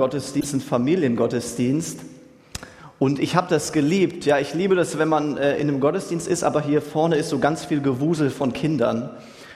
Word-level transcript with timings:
Kindergottesdienst, 0.00 0.54
einen 0.54 0.62
Familiengottesdienst. 0.62 2.00
Und 2.98 3.18
ich 3.18 3.36
habe 3.36 3.48
das 3.50 3.70
geliebt. 3.70 4.24
Ja, 4.24 4.38
ich 4.38 4.54
liebe 4.54 4.74
das, 4.74 4.98
wenn 4.98 5.08
man 5.08 5.36
äh, 5.36 5.56
in 5.58 5.68
einem 5.68 5.78
Gottesdienst 5.78 6.26
ist, 6.26 6.42
aber 6.42 6.62
hier 6.62 6.80
vorne 6.80 7.16
ist 7.16 7.28
so 7.28 7.38
ganz 7.38 7.66
viel 7.66 7.82
Gewusel 7.82 8.30
von 8.30 8.54
Kindern. 8.54 9.10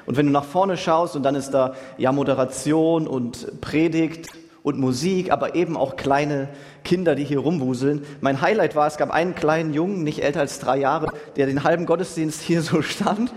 Und 0.05 0.19
wenn 0.19 0.27
du 0.27 0.33
nach 0.33 0.45
vorne 0.45 0.77
schaust 0.77 1.17
und 1.17 1.23
dann 1.23 1.35
ist 1.35 1.53
da 1.53 1.75
ja 1.97 2.13
Moderation 2.13 3.07
und 3.07 3.63
Predigt 3.63 4.29
und 4.63 4.79
Musik, 4.79 5.33
aber 5.33 5.55
eben 5.55 5.79
auch 5.79 5.97
kleine 5.97 6.49
Kinder, 6.85 7.15
die 7.15 7.25
hier 7.25 7.39
rumwuseln. 7.39 8.03
Mein 8.21 8.43
Highlight 8.43 8.77
war, 8.77 8.87
es 8.87 8.99
gab 8.99 9.11
einen 9.13 9.35
kleinen 9.35 9.73
Jungen, 9.73 10.03
nicht 10.03 10.23
älter 10.23 10.41
als 10.41 10.59
drei 10.59 10.77
Jahre, 10.77 11.11
der 11.37 11.47
den 11.47 11.65
halben 11.65 11.87
Gottesdienst 11.87 12.43
hier 12.43 12.61
so 12.61 12.83
stand. 12.83 13.33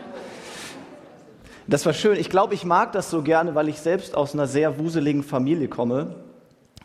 Das 1.68 1.86
war 1.86 1.94
schön. 1.94 2.18
Ich 2.18 2.30
glaube, 2.30 2.54
ich 2.54 2.66
mag 2.66 2.92
das 2.92 3.10
so 3.10 3.22
gerne, 3.22 3.56
weil 3.56 3.70
ich 3.70 3.80
selbst 3.80 4.14
aus 4.14 4.34
einer 4.34 4.48
sehr 4.48 4.78
wuseligen 4.78 5.24
Familie 5.24 5.70
komme. 5.70 6.27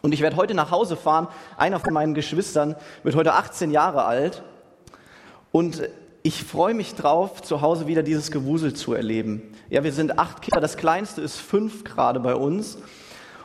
Und 0.02 0.12
ich 0.12 0.20
werde 0.20 0.36
heute 0.36 0.54
nach 0.54 0.72
Hause 0.72 0.96
fahren. 0.96 1.28
Einer 1.56 1.78
von 1.78 1.94
meinen 1.94 2.14
Geschwistern 2.14 2.74
wird 3.04 3.14
heute 3.14 3.34
18 3.34 3.70
Jahre 3.70 4.04
alt. 4.04 4.42
Und 5.52 5.88
ich 6.24 6.42
freue 6.42 6.74
mich 6.74 6.94
drauf, 6.94 7.40
zu 7.42 7.60
Hause 7.60 7.86
wieder 7.86 8.02
dieses 8.02 8.30
Gewusel 8.30 8.74
zu 8.74 8.94
erleben. 8.94 9.54
Ja, 9.70 9.84
wir 9.84 9.92
sind 9.92 10.18
acht 10.18 10.42
Kinder. 10.42 10.60
Das 10.60 10.76
kleinste 10.76 11.20
ist 11.20 11.36
fünf 11.36 11.84
gerade 11.84 12.18
bei 12.18 12.34
uns. 12.34 12.78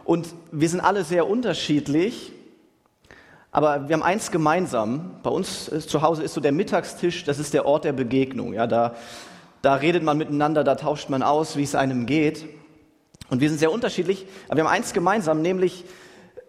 Und 0.04 0.28
wir 0.52 0.68
sind 0.68 0.82
alle 0.82 1.04
sehr 1.04 1.28
unterschiedlich. 1.28 2.34
Aber 3.52 3.88
wir 3.88 3.94
haben 3.96 4.04
eins 4.04 4.32
gemeinsam. 4.32 5.16
Bei 5.22 5.30
uns 5.30 5.72
zu 5.88 6.02
Hause 6.02 6.24
ist 6.24 6.34
so 6.34 6.42
der 6.42 6.52
Mittagstisch, 6.52 7.24
das 7.24 7.40
ist 7.40 7.54
der 7.54 7.66
Ort 7.66 7.86
der 7.86 7.94
Begegnung. 7.94 8.54
Ja, 8.54 8.68
da, 8.68 8.96
da 9.62 9.76
redet 9.76 10.04
man 10.04 10.18
miteinander, 10.18 10.64
da 10.64 10.76
tauscht 10.76 11.10
man 11.10 11.24
aus, 11.24 11.56
wie 11.56 11.64
es 11.64 11.76
einem 11.76 12.06
geht. 12.08 12.46
Und 13.30 13.42
wir 13.42 13.50
sind 13.50 13.58
sehr 13.58 13.72
unterschiedlich, 13.72 14.26
aber 14.48 14.58
wir 14.58 14.64
haben 14.64 14.72
eins 14.72 14.94
gemeinsam, 14.94 15.42
nämlich 15.42 15.86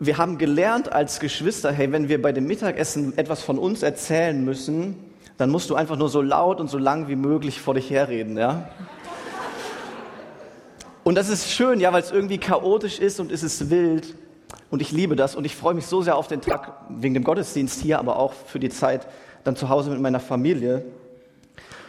wir 0.00 0.16
haben 0.16 0.38
gelernt 0.38 0.92
als 0.92 1.18
Geschwister, 1.18 1.72
hey, 1.72 1.90
wenn 1.90 2.08
wir 2.08 2.22
bei 2.22 2.32
dem 2.32 2.46
Mittagessen 2.46 3.16
etwas 3.18 3.42
von 3.42 3.58
uns 3.58 3.82
erzählen 3.82 4.44
müssen, 4.44 4.96
dann 5.38 5.50
musst 5.50 5.70
du 5.70 5.74
einfach 5.74 5.96
nur 5.96 6.08
so 6.08 6.22
laut 6.22 6.60
und 6.60 6.68
so 6.68 6.78
lang 6.78 7.08
wie 7.08 7.16
möglich 7.16 7.60
vor 7.60 7.74
dich 7.74 7.90
herreden, 7.90 8.36
ja? 8.36 8.68
Und 11.04 11.14
das 11.14 11.28
ist 11.28 11.50
schön, 11.50 11.80
ja, 11.80 11.92
weil 11.92 12.02
es 12.02 12.10
irgendwie 12.10 12.38
chaotisch 12.38 12.98
ist 12.98 13.18
und 13.18 13.32
es 13.32 13.42
ist 13.42 13.70
wild. 13.70 14.14
Und 14.70 14.82
ich 14.82 14.92
liebe 14.92 15.16
das 15.16 15.34
und 15.34 15.46
ich 15.46 15.56
freue 15.56 15.74
mich 15.74 15.86
so 15.86 16.02
sehr 16.02 16.16
auf 16.16 16.28
den 16.28 16.42
Tag 16.42 16.72
wegen 16.90 17.14
dem 17.14 17.24
Gottesdienst 17.24 17.80
hier, 17.80 17.98
aber 17.98 18.18
auch 18.18 18.34
für 18.34 18.60
die 18.60 18.68
Zeit 18.68 19.06
dann 19.42 19.56
zu 19.56 19.68
Hause 19.68 19.90
mit 19.90 20.00
meiner 20.00 20.20
Familie. 20.20 20.84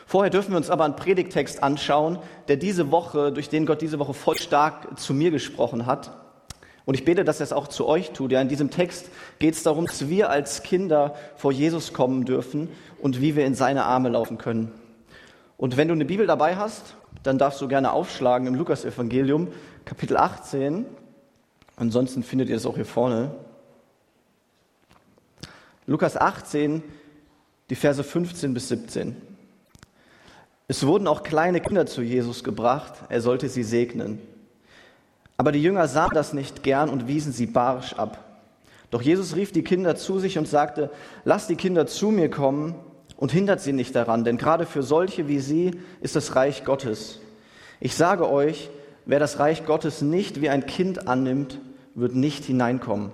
Vorher 0.05 0.29
dürfen 0.29 0.51
wir 0.51 0.57
uns 0.57 0.69
aber 0.69 0.85
einen 0.85 0.95
Predigtext 0.95 1.61
anschauen, 1.61 2.17
der 2.47 2.55
diese 2.55 2.91
Woche, 2.91 3.31
durch 3.31 3.49
den 3.49 3.65
Gott 3.65 3.81
diese 3.81 3.99
Woche 3.99 4.13
voll 4.13 4.37
stark 4.37 4.97
zu 4.97 5.13
mir 5.13 5.31
gesprochen 5.31 5.85
hat. 5.85 6.18
Und 6.85 6.95
ich 6.95 7.05
bete, 7.05 7.23
dass 7.23 7.39
er 7.39 7.43
es 7.43 7.53
auch 7.53 7.67
zu 7.67 7.85
euch 7.85 8.11
tut. 8.11 8.31
Ja, 8.31 8.41
in 8.41 8.47
diesem 8.47 8.71
Text 8.71 9.09
geht 9.37 9.53
es 9.53 9.63
darum, 9.63 9.85
dass 9.85 10.09
wir 10.09 10.29
als 10.29 10.63
Kinder 10.63 11.15
vor 11.35 11.51
Jesus 11.51 11.93
kommen 11.93 12.25
dürfen 12.25 12.69
und 12.99 13.21
wie 13.21 13.35
wir 13.35 13.45
in 13.45 13.55
seine 13.55 13.85
Arme 13.85 14.09
laufen 14.09 14.37
können. 14.37 14.71
Und 15.57 15.77
wenn 15.77 15.87
du 15.87 15.93
eine 15.93 16.05
Bibel 16.05 16.25
dabei 16.25 16.55
hast, 16.55 16.95
dann 17.23 17.37
darfst 17.37 17.59
du 17.61 17.67
gerne 17.67 17.91
aufschlagen 17.91 18.47
im 18.47 18.55
Lukasevangelium, 18.55 19.49
Kapitel 19.85 20.17
18. 20.17 20.85
Ansonsten 21.75 22.23
findet 22.23 22.49
ihr 22.49 22.55
es 22.55 22.65
auch 22.65 22.75
hier 22.75 22.85
vorne. 22.85 23.31
Lukas 25.85 26.15
18, 26.15 26.83
die 27.69 27.75
Verse 27.75 28.03
15 28.03 28.53
bis 28.53 28.69
17. 28.69 29.15
Es 30.67 30.85
wurden 30.85 31.07
auch 31.07 31.23
kleine 31.23 31.61
Kinder 31.61 31.87
zu 31.87 32.03
Jesus 32.03 32.43
gebracht, 32.43 32.93
er 33.09 33.21
sollte 33.21 33.49
sie 33.49 33.63
segnen. 33.63 34.19
Aber 35.39 35.53
die 35.53 35.63
Jünger 35.63 35.87
sahen 35.87 36.11
das 36.13 36.33
nicht 36.33 36.63
gern 36.63 36.89
und 36.89 37.07
wiesen 37.07 37.31
sie 37.31 37.45
barsch 37.45 37.93
ab. 37.93 38.25
Doch 38.91 39.01
Jesus 39.01 39.37
rief 39.37 39.53
die 39.53 39.63
Kinder 39.63 39.95
zu 39.95 40.19
sich 40.19 40.37
und 40.37 40.49
sagte, 40.49 40.89
lasst 41.23 41.49
die 41.49 41.55
Kinder 41.55 41.87
zu 41.87 42.09
mir 42.09 42.29
kommen 42.29 42.75
und 43.15 43.31
hindert 43.31 43.61
sie 43.61 43.71
nicht 43.71 43.95
daran, 43.95 44.25
denn 44.25 44.37
gerade 44.37 44.65
für 44.65 44.83
solche 44.83 45.29
wie 45.29 45.39
sie 45.39 45.79
ist 46.01 46.17
das 46.17 46.35
Reich 46.35 46.65
Gottes. 46.65 47.21
Ich 47.79 47.95
sage 47.95 48.29
euch, 48.29 48.69
wer 49.05 49.19
das 49.19 49.39
Reich 49.39 49.65
Gottes 49.65 50.01
nicht 50.01 50.41
wie 50.41 50.49
ein 50.49 50.65
Kind 50.65 51.07
annimmt, 51.07 51.57
wird 51.95 52.15
nicht 52.15 52.43
hineinkommen. 52.43 53.11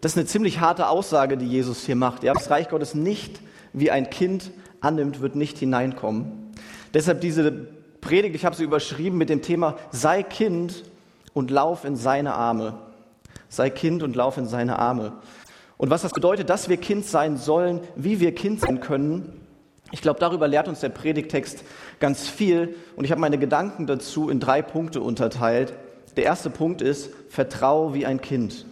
Das 0.00 0.12
ist 0.12 0.16
eine 0.16 0.26
ziemlich 0.26 0.60
harte 0.60 0.88
Aussage, 0.88 1.36
die 1.36 1.48
Jesus 1.48 1.84
hier 1.84 1.96
macht. 1.96 2.22
Ja, 2.22 2.32
das 2.32 2.48
Reich 2.48 2.70
Gottes 2.70 2.94
nicht 2.94 3.40
wie 3.74 3.90
ein 3.90 4.08
Kind 4.08 4.52
annimmt, 4.80 5.20
wird 5.20 5.36
nicht 5.36 5.58
hineinkommen. 5.58 6.32
Deshalb 6.94 7.20
diese 7.20 7.73
Predigt, 8.04 8.36
ich 8.36 8.44
habe 8.44 8.54
sie 8.54 8.64
überschrieben 8.64 9.16
mit 9.16 9.30
dem 9.30 9.40
Thema 9.40 9.78
Sei 9.90 10.22
Kind 10.22 10.84
und 11.32 11.50
lauf 11.50 11.84
in 11.86 11.96
seine 11.96 12.34
Arme. 12.34 12.74
Sei 13.48 13.70
Kind 13.70 14.02
und 14.02 14.14
lauf 14.14 14.36
in 14.36 14.46
seine 14.46 14.78
Arme. 14.78 15.14
Und 15.78 15.88
was 15.88 16.02
das 16.02 16.12
bedeutet, 16.12 16.50
dass 16.50 16.68
wir 16.68 16.76
Kind 16.76 17.06
sein 17.06 17.38
sollen, 17.38 17.80
wie 17.96 18.20
wir 18.20 18.34
Kind 18.34 18.60
sein 18.60 18.80
können, 18.80 19.40
ich 19.90 20.02
glaube, 20.02 20.20
darüber 20.20 20.48
lehrt 20.48 20.68
uns 20.68 20.80
der 20.80 20.88
Predigtext 20.88 21.64
ganz 22.00 22.28
viel. 22.28 22.74
Und 22.96 23.04
ich 23.04 23.10
habe 23.10 23.20
meine 23.20 23.38
Gedanken 23.38 23.86
dazu 23.86 24.28
in 24.28 24.40
drei 24.40 24.60
Punkte 24.60 25.00
unterteilt. 25.00 25.72
Der 26.16 26.24
erste 26.24 26.50
Punkt 26.50 26.82
ist, 26.82 27.10
vertraue 27.28 27.94
wie 27.94 28.04
ein 28.04 28.20
Kind. 28.20 28.66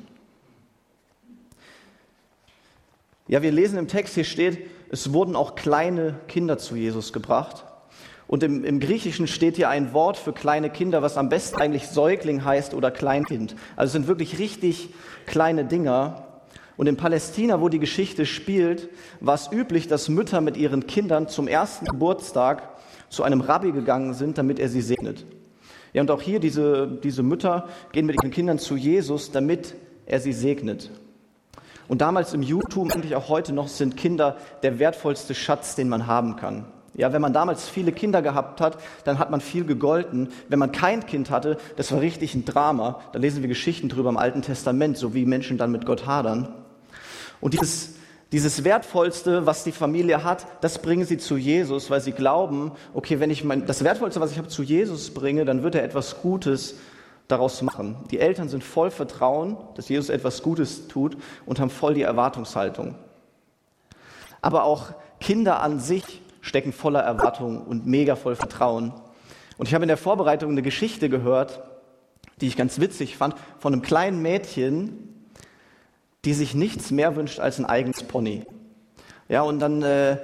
Ja, 3.28 3.40
wir 3.40 3.52
lesen 3.52 3.78
im 3.78 3.88
Text, 3.88 4.14
hier 4.14 4.24
steht, 4.24 4.68
es 4.90 5.12
wurden 5.12 5.36
auch 5.36 5.54
kleine 5.54 6.16
Kinder 6.28 6.58
zu 6.58 6.76
Jesus 6.76 7.12
gebracht. 7.12 7.64
Und 8.32 8.42
im, 8.42 8.64
im, 8.64 8.80
Griechischen 8.80 9.26
steht 9.26 9.56
hier 9.56 9.68
ein 9.68 9.92
Wort 9.92 10.16
für 10.16 10.32
kleine 10.32 10.70
Kinder, 10.70 11.02
was 11.02 11.18
am 11.18 11.28
besten 11.28 11.60
eigentlich 11.60 11.88
Säugling 11.88 12.46
heißt 12.46 12.72
oder 12.72 12.90
Kleinkind. 12.90 13.54
Also 13.76 13.88
es 13.88 13.92
sind 13.92 14.06
wirklich 14.06 14.38
richtig 14.38 14.88
kleine 15.26 15.66
Dinger. 15.66 16.28
Und 16.78 16.86
in 16.86 16.96
Palästina, 16.96 17.60
wo 17.60 17.68
die 17.68 17.78
Geschichte 17.78 18.24
spielt, 18.24 18.88
war 19.20 19.34
es 19.34 19.52
üblich, 19.52 19.86
dass 19.86 20.08
Mütter 20.08 20.40
mit 20.40 20.56
ihren 20.56 20.86
Kindern 20.86 21.28
zum 21.28 21.46
ersten 21.46 21.84
Geburtstag 21.84 22.70
zu 23.10 23.22
einem 23.22 23.42
Rabbi 23.42 23.70
gegangen 23.70 24.14
sind, 24.14 24.38
damit 24.38 24.58
er 24.58 24.70
sie 24.70 24.80
segnet. 24.80 25.26
Ja, 25.92 26.00
und 26.00 26.10
auch 26.10 26.22
hier 26.22 26.40
diese, 26.40 26.88
diese 27.04 27.22
Mütter 27.22 27.68
gehen 27.92 28.06
mit 28.06 28.16
ihren 28.16 28.30
Kindern 28.30 28.58
zu 28.58 28.76
Jesus, 28.76 29.30
damit 29.30 29.74
er 30.06 30.20
sie 30.20 30.32
segnet. 30.32 30.90
Und 31.86 32.00
damals 32.00 32.32
im 32.32 32.42
Judentum, 32.42 32.90
eigentlich 32.92 33.14
auch 33.14 33.28
heute 33.28 33.52
noch, 33.52 33.68
sind 33.68 33.98
Kinder 33.98 34.38
der 34.62 34.78
wertvollste 34.78 35.34
Schatz, 35.34 35.74
den 35.74 35.90
man 35.90 36.06
haben 36.06 36.36
kann. 36.36 36.64
Ja, 36.94 37.12
wenn 37.12 37.22
man 37.22 37.32
damals 37.32 37.68
viele 37.68 37.90
Kinder 37.90 38.20
gehabt 38.20 38.60
hat, 38.60 38.76
dann 39.04 39.18
hat 39.18 39.30
man 39.30 39.40
viel 39.40 39.64
gegolten. 39.64 40.28
Wenn 40.48 40.58
man 40.58 40.72
kein 40.72 41.06
Kind 41.06 41.30
hatte, 41.30 41.56
das 41.76 41.90
war 41.90 42.00
richtig 42.00 42.34
ein 42.34 42.44
Drama. 42.44 43.00
Da 43.12 43.18
lesen 43.18 43.42
wir 43.42 43.48
Geschichten 43.48 43.88
drüber 43.88 44.10
im 44.10 44.18
Alten 44.18 44.42
Testament, 44.42 44.98
so 44.98 45.14
wie 45.14 45.24
Menschen 45.24 45.56
dann 45.56 45.72
mit 45.72 45.86
Gott 45.86 46.06
hadern. 46.06 46.48
Und 47.40 47.54
dieses, 47.54 47.94
dieses 48.30 48.64
Wertvollste, 48.64 49.46
was 49.46 49.64
die 49.64 49.72
Familie 49.72 50.22
hat, 50.22 50.46
das 50.60 50.80
bringen 50.80 51.06
sie 51.06 51.16
zu 51.16 51.38
Jesus, 51.38 51.90
weil 51.90 52.02
sie 52.02 52.12
glauben, 52.12 52.72
okay, 52.92 53.20
wenn 53.20 53.30
ich 53.30 53.42
mein, 53.42 53.64
das 53.66 53.84
Wertvollste, 53.84 54.20
was 54.20 54.32
ich 54.32 54.38
habe, 54.38 54.48
zu 54.48 54.62
Jesus 54.62 55.14
bringe, 55.14 55.46
dann 55.46 55.62
wird 55.62 55.74
er 55.74 55.84
etwas 55.84 56.20
Gutes 56.20 56.76
daraus 57.26 57.62
machen. 57.62 57.96
Die 58.10 58.18
Eltern 58.18 58.50
sind 58.50 58.62
voll 58.62 58.90
Vertrauen, 58.90 59.56
dass 59.76 59.88
Jesus 59.88 60.10
etwas 60.10 60.42
Gutes 60.42 60.88
tut 60.88 61.16
und 61.46 61.58
haben 61.58 61.70
voll 61.70 61.94
die 61.94 62.02
Erwartungshaltung. 62.02 62.96
Aber 64.42 64.64
auch 64.64 64.88
Kinder 65.20 65.60
an 65.60 65.80
sich 65.80 66.20
stecken 66.52 66.74
voller 66.74 67.00
Erwartung 67.00 67.62
und 67.62 67.86
mega 67.86 68.14
voll 68.14 68.36
Vertrauen. 68.36 68.92
Und 69.56 69.68
ich 69.68 69.74
habe 69.74 69.84
in 69.84 69.88
der 69.88 69.96
Vorbereitung 69.96 70.50
eine 70.50 70.60
Geschichte 70.60 71.08
gehört, 71.08 71.62
die 72.42 72.46
ich 72.46 72.58
ganz 72.58 72.78
witzig 72.78 73.16
fand, 73.16 73.36
von 73.58 73.72
einem 73.72 73.80
kleinen 73.80 74.20
Mädchen, 74.20 75.24
die 76.26 76.34
sich 76.34 76.54
nichts 76.54 76.90
mehr 76.90 77.16
wünscht 77.16 77.40
als 77.40 77.58
ein 77.58 77.64
eigenes 77.64 78.02
Pony. 78.02 78.44
Ja, 79.30 79.40
und 79.40 79.60
dann 79.60 79.82
äh, 79.82 80.18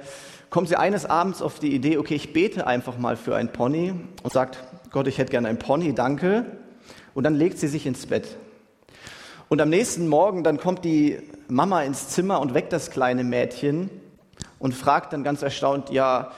kommt 0.51 0.67
sie 0.67 0.75
eines 0.75 1.07
Abends 1.07 1.41
auf 1.41 1.57
die 1.57 1.73
Idee, 1.73 1.97
okay, 1.97 2.13
ich 2.13 2.31
bete 2.31 2.67
einfach 2.67 2.99
mal 2.99 3.17
für 3.17 3.35
ein 3.35 3.51
Pony 3.51 3.95
und 4.21 4.31
sagt, 4.31 4.59
Gott, 4.91 5.07
ich 5.07 5.17
hätte 5.17 5.31
gerne 5.31 5.47
ein 5.47 5.57
Pony, 5.57 5.95
danke. 5.95 6.45
Und 7.15 7.23
dann 7.23 7.33
legt 7.33 7.57
sie 7.57 7.67
sich 7.67 7.87
ins 7.87 8.05
Bett. 8.05 8.37
Und 9.47 9.61
am 9.61 9.69
nächsten 9.69 10.07
Morgen, 10.07 10.43
dann 10.43 10.59
kommt 10.59 10.85
die 10.85 11.17
Mama 11.47 11.81
ins 11.81 12.09
Zimmer 12.09 12.39
und 12.39 12.53
weckt 12.53 12.71
das 12.71 12.91
kleine 12.91 13.23
Mädchen 13.23 13.89
und 14.59 14.73
fragt 14.73 15.13
dann 15.13 15.23
ganz 15.23 15.41
erstaunt, 15.41 15.89
ja, 15.89 16.31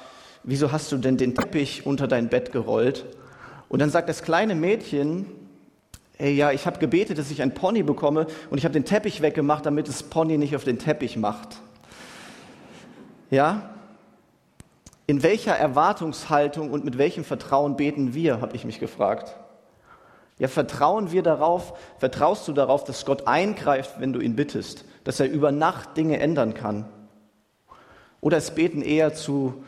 wieso 0.43 0.71
hast 0.71 0.91
du 0.91 0.97
denn 0.97 1.17
den 1.17 1.35
Teppich 1.35 1.85
unter 1.85 2.07
dein 2.07 2.29
Bett 2.29 2.51
gerollt? 2.51 3.05
Und 3.67 3.79
dann 3.79 3.89
sagt 3.89 4.09
das 4.09 4.23
kleine 4.23 4.55
Mädchen, 4.55 5.25
ey, 6.17 6.33
ja, 6.33 6.51
ich 6.51 6.65
habe 6.65 6.79
gebetet, 6.79 7.17
dass 7.17 7.31
ich 7.31 7.41
ein 7.41 7.53
Pony 7.53 7.83
bekomme 7.83 8.27
und 8.49 8.57
ich 8.57 8.63
habe 8.63 8.73
den 8.73 8.85
Teppich 8.85 9.21
weggemacht, 9.21 9.65
damit 9.65 9.87
das 9.87 10.03
Pony 10.03 10.37
nicht 10.37 10.55
auf 10.55 10.63
den 10.63 10.77
Teppich 10.77 11.17
macht. 11.17 11.57
Ja? 13.29 13.71
In 15.07 15.23
welcher 15.23 15.55
Erwartungshaltung 15.55 16.71
und 16.71 16.85
mit 16.85 16.97
welchem 16.97 17.23
Vertrauen 17.23 17.75
beten 17.75 18.13
wir, 18.13 18.39
habe 18.39 18.55
ich 18.55 18.65
mich 18.65 18.79
gefragt. 18.79 19.35
Ja, 20.37 20.47
vertrauen 20.47 21.11
wir 21.11 21.21
darauf, 21.21 21.77
vertraust 21.97 22.47
du 22.47 22.53
darauf, 22.53 22.83
dass 22.83 23.05
Gott 23.05 23.27
eingreift, 23.27 23.99
wenn 23.99 24.13
du 24.13 24.19
ihn 24.19 24.35
bittest, 24.35 24.85
dass 25.03 25.19
er 25.19 25.29
über 25.29 25.51
Nacht 25.51 25.97
Dinge 25.97 26.19
ändern 26.19 26.53
kann? 26.53 26.85
Oder 28.21 28.37
ist 28.37 28.55
Beten 28.55 28.81
eher 28.81 29.13
zu 29.13 29.63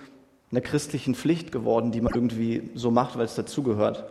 einer 0.52 0.62
christlichen 0.62 1.16
Pflicht 1.16 1.52
geworden, 1.52 1.92
die 1.92 2.02
man 2.02 2.14
irgendwie 2.14 2.70
so 2.76 2.92
macht, 2.92 3.18
weil 3.18 3.26
es 3.26 3.36
dazugehört? 3.36 4.06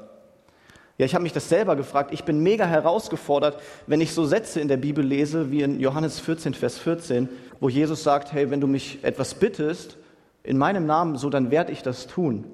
Ja, 0.98 1.06
ich 1.06 1.14
habe 1.14 1.22
mich 1.22 1.32
das 1.32 1.48
selber 1.48 1.76
gefragt. 1.76 2.12
Ich 2.12 2.24
bin 2.24 2.42
mega 2.42 2.66
herausgefordert, 2.66 3.60
wenn 3.86 4.00
ich 4.00 4.12
so 4.12 4.24
Sätze 4.24 4.60
in 4.60 4.68
der 4.68 4.76
Bibel 4.76 5.04
lese, 5.04 5.50
wie 5.50 5.62
in 5.62 5.80
Johannes 5.80 6.20
14, 6.20 6.54
Vers 6.54 6.78
14, 6.78 7.28
wo 7.60 7.68
Jesus 7.68 8.02
sagt, 8.02 8.32
hey, 8.32 8.50
wenn 8.50 8.60
du 8.60 8.66
mich 8.66 9.02
etwas 9.02 9.34
bittest, 9.34 9.96
in 10.42 10.58
meinem 10.58 10.86
Namen, 10.86 11.16
so 11.16 11.30
dann 11.30 11.50
werde 11.50 11.72
ich 11.72 11.82
das 11.82 12.08
tun. 12.08 12.44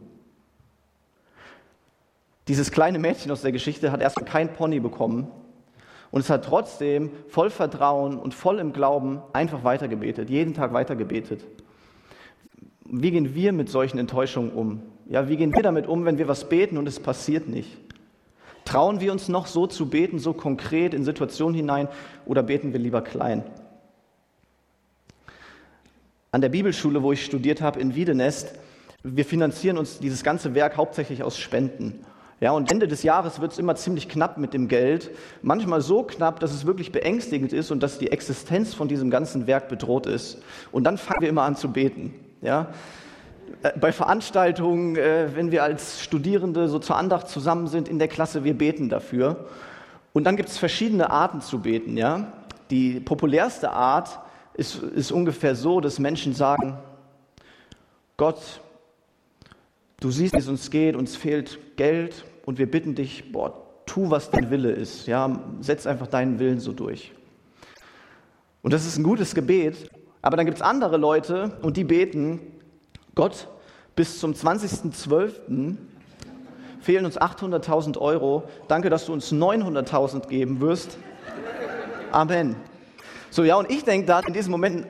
Dieses 2.48 2.70
kleine 2.70 2.98
Mädchen 2.98 3.30
aus 3.30 3.42
der 3.42 3.52
Geschichte 3.52 3.92
hat 3.92 4.00
erstmal 4.00 4.24
kein 4.24 4.52
Pony 4.52 4.80
bekommen 4.80 5.30
und 6.10 6.20
es 6.20 6.30
hat 6.30 6.44
trotzdem 6.44 7.10
voll 7.28 7.50
Vertrauen 7.50 8.18
und 8.18 8.34
voll 8.34 8.58
im 8.58 8.72
Glauben 8.72 9.20
einfach 9.32 9.64
weitergebetet, 9.64 10.30
jeden 10.30 10.54
Tag 10.54 10.72
weitergebetet. 10.72 11.44
Wie 12.90 13.10
gehen 13.10 13.34
wir 13.34 13.52
mit 13.52 13.68
solchen 13.68 13.98
Enttäuschungen 13.98 14.50
um? 14.50 14.82
Ja, 15.10 15.28
wie 15.28 15.36
gehen 15.36 15.54
wir 15.54 15.62
damit 15.62 15.86
um, 15.86 16.06
wenn 16.06 16.16
wir 16.16 16.26
was 16.26 16.48
beten 16.48 16.78
und 16.78 16.88
es 16.88 16.98
passiert 16.98 17.46
nicht? 17.46 17.76
Trauen 18.64 19.00
wir 19.00 19.12
uns 19.12 19.28
noch 19.28 19.46
so 19.46 19.66
zu 19.66 19.90
beten, 19.90 20.18
so 20.18 20.32
konkret 20.32 20.94
in 20.94 21.04
Situationen 21.04 21.54
hinein 21.54 21.88
oder 22.24 22.42
beten 22.42 22.72
wir 22.72 22.80
lieber 22.80 23.02
klein? 23.02 23.42
An 26.32 26.40
der 26.40 26.48
Bibelschule, 26.48 27.02
wo 27.02 27.12
ich 27.12 27.24
studiert 27.24 27.60
habe 27.60 27.78
in 27.78 27.94
Wiedenest, 27.94 28.54
wir 29.02 29.24
finanzieren 29.24 29.76
uns 29.76 29.98
dieses 29.98 30.22
ganze 30.24 30.54
Werk 30.54 30.76
hauptsächlich 30.76 31.22
aus 31.22 31.38
Spenden. 31.38 32.04
Ja, 32.40 32.52
und 32.52 32.70
Ende 32.70 32.88
des 32.88 33.02
Jahres 33.02 33.40
wird 33.40 33.52
es 33.52 33.58
immer 33.58 33.74
ziemlich 33.74 34.08
knapp 34.08 34.38
mit 34.38 34.54
dem 34.54 34.68
Geld. 34.68 35.10
Manchmal 35.42 35.80
so 35.82 36.04
knapp, 36.04 36.40
dass 36.40 36.54
es 36.54 36.66
wirklich 36.66 36.92
beängstigend 36.92 37.52
ist 37.52 37.70
und 37.70 37.82
dass 37.82 37.98
die 37.98 38.12
Existenz 38.12 38.74
von 38.74 38.88
diesem 38.88 39.10
ganzen 39.10 39.46
Werk 39.46 39.68
bedroht 39.68 40.06
ist. 40.06 40.38
Und 40.72 40.84
dann 40.84 40.96
fangen 40.96 41.20
wir 41.20 41.28
immer 41.28 41.42
an 41.42 41.56
zu 41.56 41.72
beten. 41.72 42.14
Ja, 42.40 42.72
äh, 43.62 43.72
bei 43.78 43.92
Veranstaltungen, 43.92 44.96
äh, 44.96 45.30
wenn 45.34 45.50
wir 45.50 45.62
als 45.62 46.02
Studierende 46.02 46.68
so 46.68 46.78
zur 46.78 46.96
Andacht 46.96 47.28
zusammen 47.28 47.66
sind 47.66 47.88
in 47.88 47.98
der 47.98 48.08
Klasse, 48.08 48.44
wir 48.44 48.56
beten 48.56 48.88
dafür. 48.88 49.46
Und 50.12 50.24
dann 50.24 50.36
gibt 50.36 50.48
es 50.48 50.58
verschiedene 50.58 51.10
Arten 51.10 51.40
zu 51.40 51.60
beten. 51.60 51.96
Ja? 51.96 52.32
Die 52.70 53.00
populärste 53.00 53.70
Art 53.70 54.18
ist, 54.54 54.82
ist 54.82 55.12
ungefähr 55.12 55.54
so, 55.54 55.80
dass 55.80 55.98
Menschen 55.98 56.34
sagen, 56.34 56.78
Gott, 58.16 58.60
du 60.00 60.10
siehst, 60.10 60.34
wie 60.34 60.38
es 60.38 60.48
uns 60.48 60.70
geht, 60.70 60.96
uns 60.96 61.16
fehlt 61.16 61.76
Geld 61.76 62.24
und 62.46 62.58
wir 62.58 62.70
bitten 62.70 62.94
dich, 62.94 63.30
boah, 63.30 63.54
tu, 63.86 64.10
was 64.10 64.30
dein 64.30 64.50
Wille 64.50 64.70
ist. 64.70 65.06
Ja? 65.06 65.40
Setz 65.60 65.86
einfach 65.86 66.08
deinen 66.08 66.38
Willen 66.38 66.60
so 66.60 66.72
durch. 66.72 67.12
Und 68.62 68.72
das 68.72 68.86
ist 68.86 68.98
ein 68.98 69.04
gutes 69.04 69.34
Gebet, 69.34 69.88
aber 70.22 70.36
dann 70.36 70.46
gibt 70.46 70.58
es 70.58 70.62
andere 70.62 70.96
Leute 70.96 71.58
und 71.62 71.76
die 71.76 71.84
beten, 71.84 72.40
Gott, 73.14 73.48
bis 73.94 74.18
zum 74.20 74.32
20.12. 74.32 75.76
fehlen 76.80 77.04
uns 77.04 77.20
800.000 77.20 77.98
Euro. 77.98 78.44
Danke, 78.68 78.90
dass 78.90 79.06
du 79.06 79.12
uns 79.12 79.32
900.000 79.32 80.28
geben 80.28 80.60
wirst. 80.60 80.98
Amen. 82.12 82.56
So, 83.30 83.44
ja, 83.44 83.56
und 83.56 83.70
ich 83.70 83.84
denke 83.84 84.06
da 84.06 84.20
in 84.20 84.32
diesem 84.32 84.52
Moment, 84.52 84.86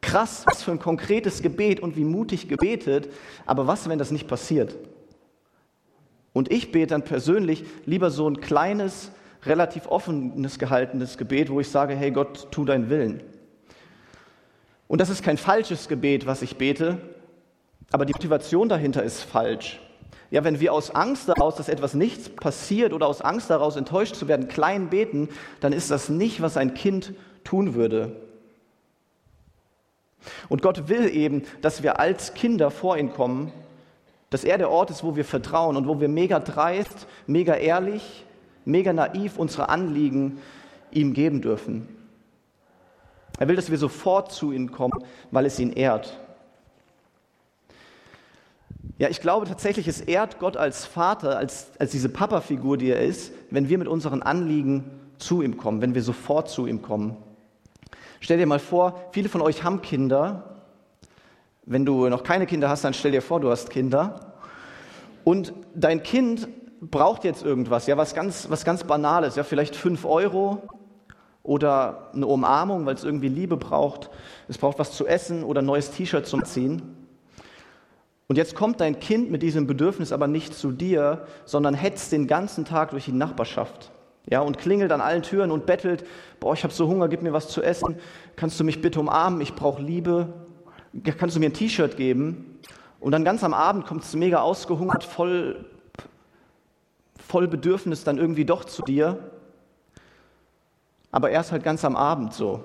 krass, 0.00 0.44
was 0.46 0.62
für 0.62 0.72
ein 0.72 0.78
konkretes 0.78 1.42
Gebet 1.42 1.80
und 1.80 1.96
wie 1.96 2.04
mutig 2.04 2.48
gebetet, 2.48 3.08
aber 3.46 3.66
was, 3.66 3.88
wenn 3.88 3.98
das 3.98 4.10
nicht 4.10 4.26
passiert? 4.26 4.76
Und 6.32 6.50
ich 6.50 6.72
bete 6.72 6.88
dann 6.88 7.02
persönlich 7.02 7.64
lieber 7.86 8.10
so 8.10 8.28
ein 8.28 8.40
kleines, 8.40 9.10
relativ 9.44 9.86
offenes 9.86 10.58
gehaltenes 10.58 11.18
Gebet, 11.18 11.50
wo 11.50 11.60
ich 11.60 11.68
sage, 11.68 11.94
hey 11.94 12.10
Gott, 12.10 12.48
tu 12.50 12.64
deinen 12.64 12.88
Willen. 12.88 13.22
Und 14.90 15.00
das 15.00 15.08
ist 15.08 15.22
kein 15.22 15.36
falsches 15.36 15.86
Gebet, 15.86 16.26
was 16.26 16.42
ich 16.42 16.56
bete, 16.56 16.98
aber 17.92 18.04
die 18.04 18.12
Motivation 18.12 18.68
dahinter 18.68 19.04
ist 19.04 19.22
falsch. 19.22 19.78
Ja, 20.32 20.42
wenn 20.42 20.58
wir 20.58 20.72
aus 20.72 20.90
Angst 20.90 21.28
daraus, 21.28 21.54
dass 21.54 21.68
etwas 21.68 21.94
nichts 21.94 22.28
passiert 22.28 22.92
oder 22.92 23.06
aus 23.06 23.20
Angst 23.20 23.50
daraus 23.50 23.76
enttäuscht 23.76 24.16
zu 24.16 24.26
werden, 24.26 24.48
klein 24.48 24.90
beten, 24.90 25.28
dann 25.60 25.72
ist 25.72 25.92
das 25.92 26.08
nicht, 26.08 26.42
was 26.42 26.56
ein 26.56 26.74
Kind 26.74 27.14
tun 27.44 27.74
würde. 27.74 28.16
Und 30.48 30.60
Gott 30.60 30.88
will 30.88 31.08
eben, 31.14 31.44
dass 31.62 31.84
wir 31.84 32.00
als 32.00 32.34
Kinder 32.34 32.72
vor 32.72 32.98
ihn 32.98 33.12
kommen, 33.12 33.52
dass 34.28 34.42
er 34.42 34.58
der 34.58 34.72
Ort 34.72 34.90
ist, 34.90 35.04
wo 35.04 35.14
wir 35.14 35.24
vertrauen 35.24 35.76
und 35.76 35.86
wo 35.86 36.00
wir 36.00 36.08
mega 36.08 36.40
dreist, 36.40 37.06
mega 37.28 37.54
ehrlich, 37.54 38.24
mega 38.64 38.92
naiv 38.92 39.38
unsere 39.38 39.68
Anliegen 39.68 40.40
ihm 40.90 41.14
geben 41.14 41.42
dürfen. 41.42 41.99
Er 43.40 43.48
will, 43.48 43.56
dass 43.56 43.70
wir 43.70 43.78
sofort 43.78 44.30
zu 44.30 44.52
ihm 44.52 44.70
kommen, 44.70 45.02
weil 45.30 45.46
es 45.46 45.58
ihn 45.58 45.72
ehrt. 45.72 46.20
Ja, 48.98 49.08
ich 49.08 49.22
glaube 49.22 49.46
tatsächlich, 49.46 49.88
es 49.88 50.02
ehrt 50.02 50.38
Gott 50.38 50.58
als 50.58 50.84
Vater, 50.84 51.38
als, 51.38 51.70
als 51.78 51.90
diese 51.90 52.10
Papa-Figur, 52.10 52.76
die 52.76 52.90
er 52.90 53.00
ist, 53.00 53.32
wenn 53.50 53.70
wir 53.70 53.78
mit 53.78 53.88
unseren 53.88 54.22
Anliegen 54.22 54.84
zu 55.16 55.40
ihm 55.40 55.56
kommen, 55.56 55.80
wenn 55.80 55.94
wir 55.94 56.02
sofort 56.02 56.50
zu 56.50 56.66
ihm 56.66 56.82
kommen. 56.82 57.16
Stell 58.20 58.36
dir 58.36 58.44
mal 58.44 58.58
vor, 58.58 59.00
viele 59.12 59.30
von 59.30 59.40
euch 59.40 59.64
haben 59.64 59.80
Kinder. 59.80 60.60
Wenn 61.64 61.86
du 61.86 62.10
noch 62.10 62.24
keine 62.24 62.44
Kinder 62.44 62.68
hast, 62.68 62.84
dann 62.84 62.92
stell 62.92 63.12
dir 63.12 63.22
vor, 63.22 63.40
du 63.40 63.50
hast 63.50 63.70
Kinder. 63.70 64.34
Und 65.24 65.54
dein 65.74 66.02
Kind 66.02 66.46
braucht 66.82 67.24
jetzt 67.24 67.42
irgendwas, 67.42 67.86
ja, 67.86 67.96
was 67.96 68.14
ganz, 68.14 68.50
was 68.50 68.66
ganz 68.66 68.84
Banales, 68.84 69.36
ja, 69.36 69.44
vielleicht 69.44 69.76
fünf 69.76 70.04
Euro 70.04 70.62
oder 71.42 72.10
eine 72.12 72.26
Umarmung, 72.26 72.86
weil 72.86 72.94
es 72.94 73.04
irgendwie 73.04 73.28
Liebe 73.28 73.56
braucht. 73.56 74.10
Es 74.48 74.58
braucht 74.58 74.78
was 74.78 74.92
zu 74.92 75.06
essen 75.06 75.44
oder 75.44 75.62
ein 75.62 75.66
neues 75.66 75.90
T-Shirt 75.90 76.26
zum 76.26 76.44
Ziehen. 76.44 76.82
Und 78.28 78.36
jetzt 78.36 78.54
kommt 78.54 78.80
dein 78.80 79.00
Kind 79.00 79.30
mit 79.30 79.42
diesem 79.42 79.66
Bedürfnis 79.66 80.12
aber 80.12 80.28
nicht 80.28 80.54
zu 80.54 80.70
dir, 80.70 81.26
sondern 81.46 81.74
hetzt 81.74 82.12
den 82.12 82.28
ganzen 82.28 82.64
Tag 82.64 82.90
durch 82.90 83.06
die 83.06 83.12
Nachbarschaft. 83.12 83.90
Ja, 84.28 84.40
und 84.40 84.58
klingelt 84.58 84.92
an 84.92 85.00
allen 85.00 85.22
Türen 85.22 85.50
und 85.50 85.66
bettelt, 85.66 86.04
boah, 86.38 86.52
ich 86.52 86.62
habe 86.62 86.72
so 86.72 86.86
Hunger, 86.86 87.08
gib 87.08 87.22
mir 87.22 87.32
was 87.32 87.48
zu 87.48 87.62
essen. 87.62 87.96
Kannst 88.36 88.60
du 88.60 88.64
mich 88.64 88.80
bitte 88.80 89.00
umarmen? 89.00 89.40
Ich 89.40 89.54
brauche 89.54 89.82
Liebe. 89.82 90.32
Kannst 91.18 91.34
du 91.34 91.40
mir 91.40 91.46
ein 91.46 91.54
T-Shirt 91.54 91.96
geben? 91.96 92.60
Und 93.00 93.12
dann 93.12 93.24
ganz 93.24 93.42
am 93.42 93.54
Abend 93.54 93.86
kommt 93.86 94.04
es 94.04 94.14
mega 94.14 94.42
ausgehungert, 94.42 95.02
voll, 95.02 95.64
voll 97.18 97.48
Bedürfnis 97.48 98.04
dann 98.04 98.18
irgendwie 98.18 98.44
doch 98.44 98.64
zu 98.64 98.82
dir. 98.82 99.29
Aber 101.12 101.30
erst 101.30 101.52
halt 101.52 101.62
ganz 101.64 101.84
am 101.84 101.96
Abend 101.96 102.32
so. 102.34 102.62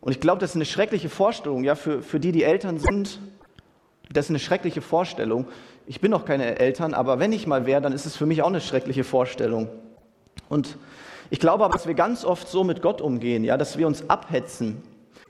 Und 0.00 0.12
ich 0.12 0.20
glaube, 0.20 0.40
das 0.40 0.50
ist 0.50 0.56
eine 0.56 0.64
schreckliche 0.64 1.08
Vorstellung, 1.08 1.64
ja, 1.64 1.74
für, 1.74 2.02
für 2.02 2.20
die, 2.20 2.32
die 2.32 2.44
Eltern 2.44 2.78
sind 2.78 3.18
das 4.10 4.26
ist 4.26 4.30
eine 4.30 4.38
schreckliche 4.38 4.80
Vorstellung. 4.80 5.46
Ich 5.86 6.00
bin 6.00 6.10
noch 6.10 6.24
keine 6.24 6.58
Eltern, 6.58 6.94
aber 6.94 7.18
wenn 7.18 7.32
ich 7.32 7.46
mal 7.46 7.66
wäre, 7.66 7.80
dann 7.80 7.92
ist 7.92 8.06
es 8.06 8.16
für 8.16 8.26
mich 8.26 8.42
auch 8.42 8.48
eine 8.48 8.60
schreckliche 8.60 9.04
Vorstellung. 9.04 9.68
Und 10.48 10.78
ich 11.30 11.40
glaube 11.40 11.64
aber, 11.64 11.74
dass 11.74 11.86
wir 11.86 11.94
ganz 11.94 12.24
oft 12.24 12.48
so 12.48 12.64
mit 12.64 12.80
Gott 12.80 13.00
umgehen, 13.00 13.44
ja, 13.44 13.56
dass 13.56 13.76
wir 13.76 13.86
uns 13.86 14.08
abhetzen, 14.08 14.82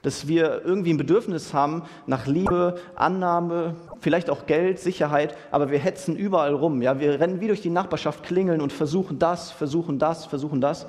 dass 0.03 0.29
wir 0.29 0.63
irgendwie 0.65 0.93
ein 0.93 0.97
Bedürfnis 0.97 1.53
haben 1.53 1.83
nach 2.07 2.27
Liebe, 2.27 2.79
Annahme, 2.95 3.75
vielleicht 4.01 4.31
auch 4.31 4.47
Geld, 4.47 4.79
Sicherheit, 4.79 5.37
aber 5.51 5.73
wir 5.73 5.81
hetzen 5.81 6.15
überall 6.17 6.55
rum, 6.55 6.83
ja, 6.83 7.01
wir 7.01 7.19
rennen 7.19 7.41
wie 7.41 7.49
durch 7.49 7.63
die 7.63 7.71
Nachbarschaft 7.71 8.23
klingeln 8.23 8.61
und 8.61 8.73
versuchen 8.73 9.19
das, 9.19 9.51
versuchen 9.51 9.99
das, 9.99 10.27
versuchen 10.27 10.61
das. 10.61 10.87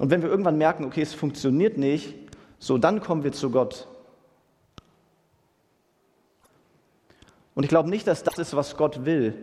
Und 0.00 0.10
wenn 0.10 0.22
wir 0.22 0.28
irgendwann 0.28 0.58
merken, 0.58 0.84
okay, 0.84 1.02
es 1.02 1.14
funktioniert 1.14 1.78
nicht, 1.78 2.16
so 2.58 2.76
dann 2.76 3.00
kommen 3.00 3.22
wir 3.22 3.30
zu 3.30 3.50
Gott 3.50 3.86
Und 7.60 7.64
ich 7.64 7.68
glaube 7.68 7.90
nicht, 7.90 8.06
dass 8.06 8.22
das 8.22 8.38
ist, 8.38 8.56
was 8.56 8.78
Gott 8.78 9.04
will. 9.04 9.34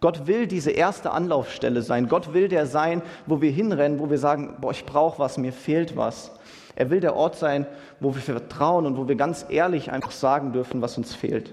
Gott 0.00 0.26
will 0.26 0.46
diese 0.46 0.70
erste 0.70 1.10
Anlaufstelle 1.10 1.82
sein. 1.82 2.08
Gott 2.08 2.32
will 2.32 2.48
der 2.48 2.64
sein, 2.64 3.02
wo 3.26 3.42
wir 3.42 3.50
hinrennen, 3.50 3.98
wo 3.98 4.08
wir 4.08 4.16
sagen, 4.16 4.56
boah, 4.58 4.70
ich 4.70 4.86
brauche 4.86 5.18
was, 5.18 5.36
mir 5.36 5.52
fehlt 5.52 5.94
was. 5.94 6.30
Er 6.76 6.88
will 6.88 7.00
der 7.00 7.14
Ort 7.14 7.36
sein, 7.36 7.66
wo 8.00 8.14
wir 8.14 8.22
vertrauen 8.22 8.86
und 8.86 8.96
wo 8.96 9.06
wir 9.06 9.16
ganz 9.16 9.44
ehrlich 9.50 9.92
einfach 9.92 10.12
sagen 10.12 10.54
dürfen, 10.54 10.80
was 10.80 10.96
uns 10.96 11.14
fehlt. 11.14 11.52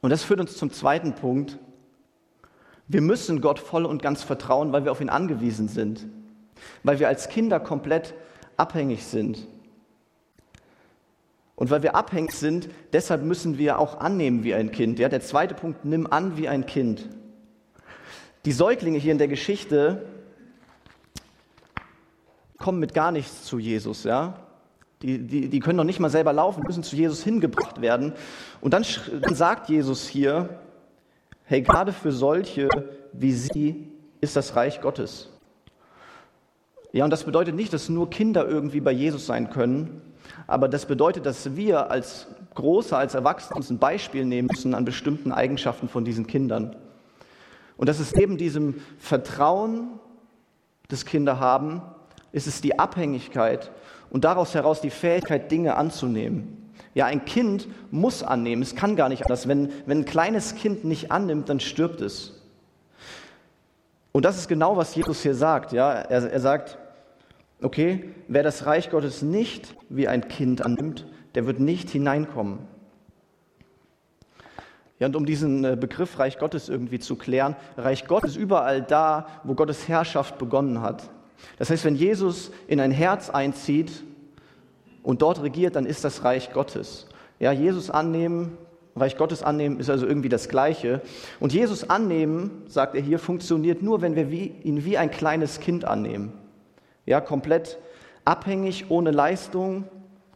Und 0.00 0.10
das 0.10 0.24
führt 0.24 0.40
uns 0.40 0.56
zum 0.56 0.72
zweiten 0.72 1.14
Punkt. 1.14 1.58
Wir 2.88 3.00
müssen 3.00 3.40
Gott 3.40 3.58
voll 3.58 3.84
und 3.84 4.02
ganz 4.02 4.22
vertrauen, 4.22 4.72
weil 4.72 4.84
wir 4.84 4.92
auf 4.92 5.00
ihn 5.00 5.08
angewiesen 5.08 5.68
sind. 5.68 6.06
Weil 6.82 6.98
wir 6.98 7.08
als 7.08 7.28
Kinder 7.28 7.60
komplett 7.60 8.14
abhängig 8.56 9.04
sind. 9.04 9.46
Und 11.56 11.70
weil 11.70 11.82
wir 11.82 11.96
abhängig 11.96 12.32
sind, 12.32 12.68
deshalb 12.92 13.22
müssen 13.22 13.58
wir 13.58 13.78
auch 13.78 13.98
annehmen 14.00 14.44
wie 14.44 14.54
ein 14.54 14.70
Kind. 14.70 14.98
Ja, 14.98 15.08
der 15.08 15.22
zweite 15.22 15.54
Punkt, 15.54 15.84
nimm 15.84 16.06
an 16.06 16.36
wie 16.36 16.48
ein 16.48 16.66
Kind. 16.66 17.08
Die 18.44 18.52
Säuglinge 18.52 18.98
hier 18.98 19.12
in 19.12 19.18
der 19.18 19.28
Geschichte 19.28 20.06
kommen 22.58 22.78
mit 22.78 22.94
gar 22.94 23.10
nichts 23.10 23.44
zu 23.44 23.58
Jesus. 23.58 24.04
Ja? 24.04 24.46
Die, 25.02 25.18
die, 25.18 25.48
die 25.48 25.60
können 25.60 25.76
noch 25.76 25.84
nicht 25.84 25.98
mal 25.98 26.10
selber 26.10 26.32
laufen, 26.32 26.62
müssen 26.62 26.82
zu 26.82 26.94
Jesus 26.94 27.24
hingebracht 27.24 27.80
werden. 27.80 28.12
Und 28.60 28.74
dann, 28.74 28.84
dann 29.22 29.34
sagt 29.34 29.68
Jesus 29.68 30.06
hier, 30.06 30.60
hey, 31.46 31.62
gerade 31.62 31.92
für 31.92 32.12
solche 32.12 32.68
wie 33.12 33.32
sie 33.32 33.90
ist 34.20 34.36
das 34.36 34.56
Reich 34.56 34.80
Gottes. 34.80 35.30
Ja, 36.92 37.04
und 37.04 37.10
das 37.10 37.24
bedeutet 37.24 37.54
nicht, 37.54 37.72
dass 37.72 37.88
nur 37.88 38.10
Kinder 38.10 38.46
irgendwie 38.46 38.80
bei 38.80 38.92
Jesus 38.92 39.26
sein 39.26 39.50
können, 39.50 40.00
aber 40.46 40.68
das 40.68 40.86
bedeutet, 40.86 41.26
dass 41.26 41.56
wir 41.56 41.90
als 41.90 42.26
Große, 42.54 42.96
als 42.96 43.14
Erwachsene 43.14 43.56
uns 43.56 43.70
ein 43.70 43.78
Beispiel 43.78 44.24
nehmen 44.24 44.48
müssen 44.50 44.74
an 44.74 44.84
bestimmten 44.84 45.30
Eigenschaften 45.30 45.88
von 45.88 46.04
diesen 46.04 46.26
Kindern. 46.26 46.74
Und 47.76 47.88
das 47.88 48.00
ist 48.00 48.16
neben 48.16 48.38
diesem 48.38 48.80
Vertrauen, 48.98 50.00
das 50.88 51.04
Kinder 51.04 51.38
haben, 51.38 51.82
ist 52.32 52.46
es 52.46 52.60
die 52.60 52.78
Abhängigkeit 52.78 53.70
und 54.08 54.24
daraus 54.24 54.54
heraus 54.54 54.80
die 54.80 54.90
Fähigkeit, 54.90 55.50
Dinge 55.50 55.76
anzunehmen. 55.76 56.65
Ja, 56.96 57.04
ein 57.04 57.26
Kind 57.26 57.68
muss 57.90 58.22
annehmen, 58.22 58.62
es 58.62 58.74
kann 58.74 58.96
gar 58.96 59.10
nicht 59.10 59.22
anders. 59.24 59.46
Wenn, 59.46 59.70
wenn 59.84 59.98
ein 59.98 60.04
kleines 60.06 60.54
Kind 60.54 60.84
nicht 60.84 61.12
annimmt, 61.12 61.50
dann 61.50 61.60
stirbt 61.60 62.00
es. 62.00 62.40
Und 64.12 64.24
das 64.24 64.38
ist 64.38 64.48
genau, 64.48 64.78
was 64.78 64.94
Jesus 64.94 65.20
hier 65.20 65.34
sagt. 65.34 65.72
Ja, 65.72 65.92
er, 65.92 66.32
er 66.32 66.40
sagt, 66.40 66.78
okay, 67.60 68.14
wer 68.28 68.42
das 68.42 68.64
Reich 68.64 68.88
Gottes 68.88 69.20
nicht 69.20 69.76
wie 69.90 70.08
ein 70.08 70.26
Kind 70.28 70.64
annimmt, 70.64 71.06
der 71.34 71.46
wird 71.46 71.60
nicht 71.60 71.90
hineinkommen. 71.90 72.60
Ja, 74.98 75.08
und 75.08 75.16
um 75.16 75.26
diesen 75.26 75.66
äh, 75.66 75.76
Begriff 75.78 76.18
Reich 76.18 76.38
Gottes 76.38 76.70
irgendwie 76.70 76.98
zu 76.98 77.16
klären, 77.16 77.56
Reich 77.76 78.06
Gottes 78.06 78.30
ist 78.30 78.36
überall 78.38 78.80
da, 78.80 79.26
wo 79.44 79.52
Gottes 79.52 79.86
Herrschaft 79.86 80.38
begonnen 80.38 80.80
hat. 80.80 81.10
Das 81.58 81.68
heißt, 81.68 81.84
wenn 81.84 81.96
Jesus 81.96 82.52
in 82.68 82.80
ein 82.80 82.90
Herz 82.90 83.28
einzieht 83.28 84.02
und 85.06 85.22
dort 85.22 85.40
regiert, 85.40 85.76
dann 85.76 85.86
ist 85.86 86.02
das 86.04 86.24
Reich 86.24 86.52
Gottes. 86.52 87.06
Ja, 87.38 87.52
Jesus 87.52 87.90
annehmen, 87.90 88.58
Reich 88.96 89.16
Gottes 89.16 89.44
annehmen 89.44 89.78
ist 89.78 89.88
also 89.88 90.04
irgendwie 90.04 90.28
das 90.28 90.48
Gleiche. 90.48 91.00
Und 91.38 91.52
Jesus 91.52 91.88
annehmen, 91.88 92.64
sagt 92.66 92.96
er 92.96 93.02
hier, 93.02 93.20
funktioniert 93.20 93.82
nur, 93.82 94.02
wenn 94.02 94.16
wir 94.16 94.32
wie, 94.32 94.52
ihn 94.64 94.84
wie 94.84 94.98
ein 94.98 95.12
kleines 95.12 95.60
Kind 95.60 95.84
annehmen. 95.84 96.32
Ja, 97.04 97.20
komplett 97.20 97.78
abhängig, 98.24 98.86
ohne 98.88 99.12
Leistung, 99.12 99.84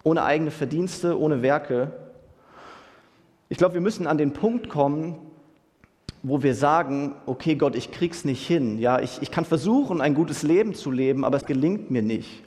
ohne 0.05 0.23
eigene 0.23 0.53
Verdienste, 0.53 1.19
ohne 1.19 1.43
Werke. 1.43 1.91
Ich 3.49 3.59
glaube, 3.59 3.75
wir 3.75 3.81
müssen 3.81 4.07
an 4.07 4.19
den 4.19 4.33
Punkt 4.33 4.69
kommen, 4.69 5.17
wo 6.23 6.45
wir 6.45 6.55
sagen, 6.55 7.17
okay 7.27 7.57
Gott, 7.57 7.75
ich 7.75 7.91
krieg's 7.91 8.25
nicht 8.25 8.47
hin. 8.47 8.79
Ja, 8.79 9.01
ich, 9.01 9.21
ich 9.21 9.33
kann 9.33 9.45
versuchen, 9.45 10.01
ein 10.01 10.15
gutes 10.15 10.45
Leben 10.45 10.75
zu 10.75 10.93
leben, 10.93 11.25
aber 11.25 11.39
es 11.39 11.45
gelingt 11.45 11.91
mir 11.91 12.03
nicht. 12.03 12.45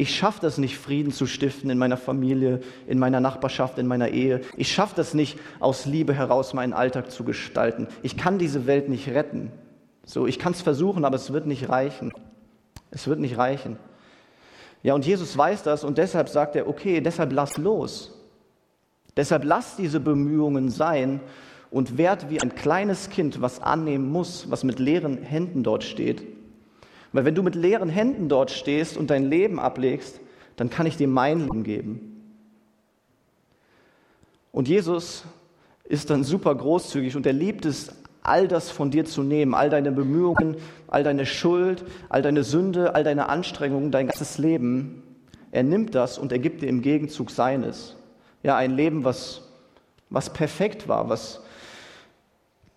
Ich 0.00 0.14
schaffe 0.14 0.38
das 0.40 0.58
nicht, 0.58 0.78
Frieden 0.78 1.10
zu 1.10 1.26
stiften 1.26 1.70
in 1.70 1.76
meiner 1.76 1.96
Familie, 1.96 2.60
in 2.86 3.00
meiner 3.00 3.18
Nachbarschaft, 3.18 3.78
in 3.78 3.88
meiner 3.88 4.10
Ehe. 4.10 4.42
Ich 4.56 4.70
schaffe 4.70 4.94
das 4.94 5.12
nicht, 5.12 5.40
aus 5.58 5.86
Liebe 5.86 6.14
heraus 6.14 6.54
meinen 6.54 6.72
Alltag 6.72 7.10
zu 7.10 7.24
gestalten. 7.24 7.88
Ich 8.04 8.16
kann 8.16 8.38
diese 8.38 8.68
Welt 8.68 8.88
nicht 8.88 9.08
retten. 9.08 9.50
So, 10.04 10.28
ich 10.28 10.38
kann 10.38 10.52
es 10.52 10.62
versuchen, 10.62 11.04
aber 11.04 11.16
es 11.16 11.32
wird 11.32 11.48
nicht 11.48 11.68
reichen. 11.68 12.12
Es 12.92 13.08
wird 13.08 13.18
nicht 13.18 13.38
reichen. 13.38 13.76
Ja, 14.84 14.94
und 14.94 15.04
Jesus 15.04 15.36
weiß 15.36 15.64
das 15.64 15.82
und 15.82 15.98
deshalb 15.98 16.28
sagt 16.28 16.54
er, 16.54 16.68
okay, 16.68 17.00
deshalb 17.00 17.32
lass 17.32 17.58
los. 17.58 18.14
Deshalb 19.16 19.42
lass 19.42 19.74
diese 19.74 19.98
Bemühungen 19.98 20.68
sein 20.68 21.20
und 21.72 21.98
werd 21.98 22.30
wie 22.30 22.40
ein 22.40 22.54
kleines 22.54 23.10
Kind, 23.10 23.42
was 23.42 23.60
annehmen 23.60 24.12
muss, 24.12 24.48
was 24.48 24.62
mit 24.62 24.78
leeren 24.78 25.20
Händen 25.24 25.64
dort 25.64 25.82
steht. 25.82 26.37
Weil 27.12 27.24
wenn 27.24 27.34
du 27.34 27.42
mit 27.42 27.54
leeren 27.54 27.88
Händen 27.88 28.28
dort 28.28 28.50
stehst 28.50 28.96
und 28.96 29.10
dein 29.10 29.24
Leben 29.24 29.58
ablegst, 29.58 30.20
dann 30.56 30.70
kann 30.70 30.86
ich 30.86 30.96
dir 30.96 31.08
mein 31.08 31.40
Leben 31.40 31.62
geben. 31.64 32.14
Und 34.52 34.68
Jesus 34.68 35.24
ist 35.84 36.10
dann 36.10 36.24
super 36.24 36.54
großzügig 36.54 37.16
und 37.16 37.26
er 37.26 37.32
liebt 37.32 37.64
es, 37.64 37.92
all 38.22 38.46
das 38.46 38.70
von 38.70 38.90
dir 38.90 39.04
zu 39.04 39.22
nehmen, 39.22 39.54
all 39.54 39.70
deine 39.70 39.90
Bemühungen, 39.90 40.56
all 40.86 41.02
deine 41.02 41.24
Schuld, 41.24 41.84
all 42.08 42.22
deine 42.22 42.44
Sünde, 42.44 42.94
all 42.94 43.04
deine 43.04 43.28
Anstrengungen, 43.28 43.90
dein 43.90 44.08
ganzes 44.08 44.36
Leben. 44.36 45.02
Er 45.50 45.62
nimmt 45.62 45.94
das 45.94 46.18
und 46.18 46.30
er 46.30 46.38
gibt 46.38 46.60
dir 46.60 46.68
im 46.68 46.82
Gegenzug 46.82 47.30
seines. 47.30 47.96
Ja, 48.42 48.56
ein 48.56 48.72
Leben, 48.72 49.04
was, 49.04 49.42
was 50.10 50.32
perfekt 50.32 50.88
war, 50.88 51.08
was 51.08 51.40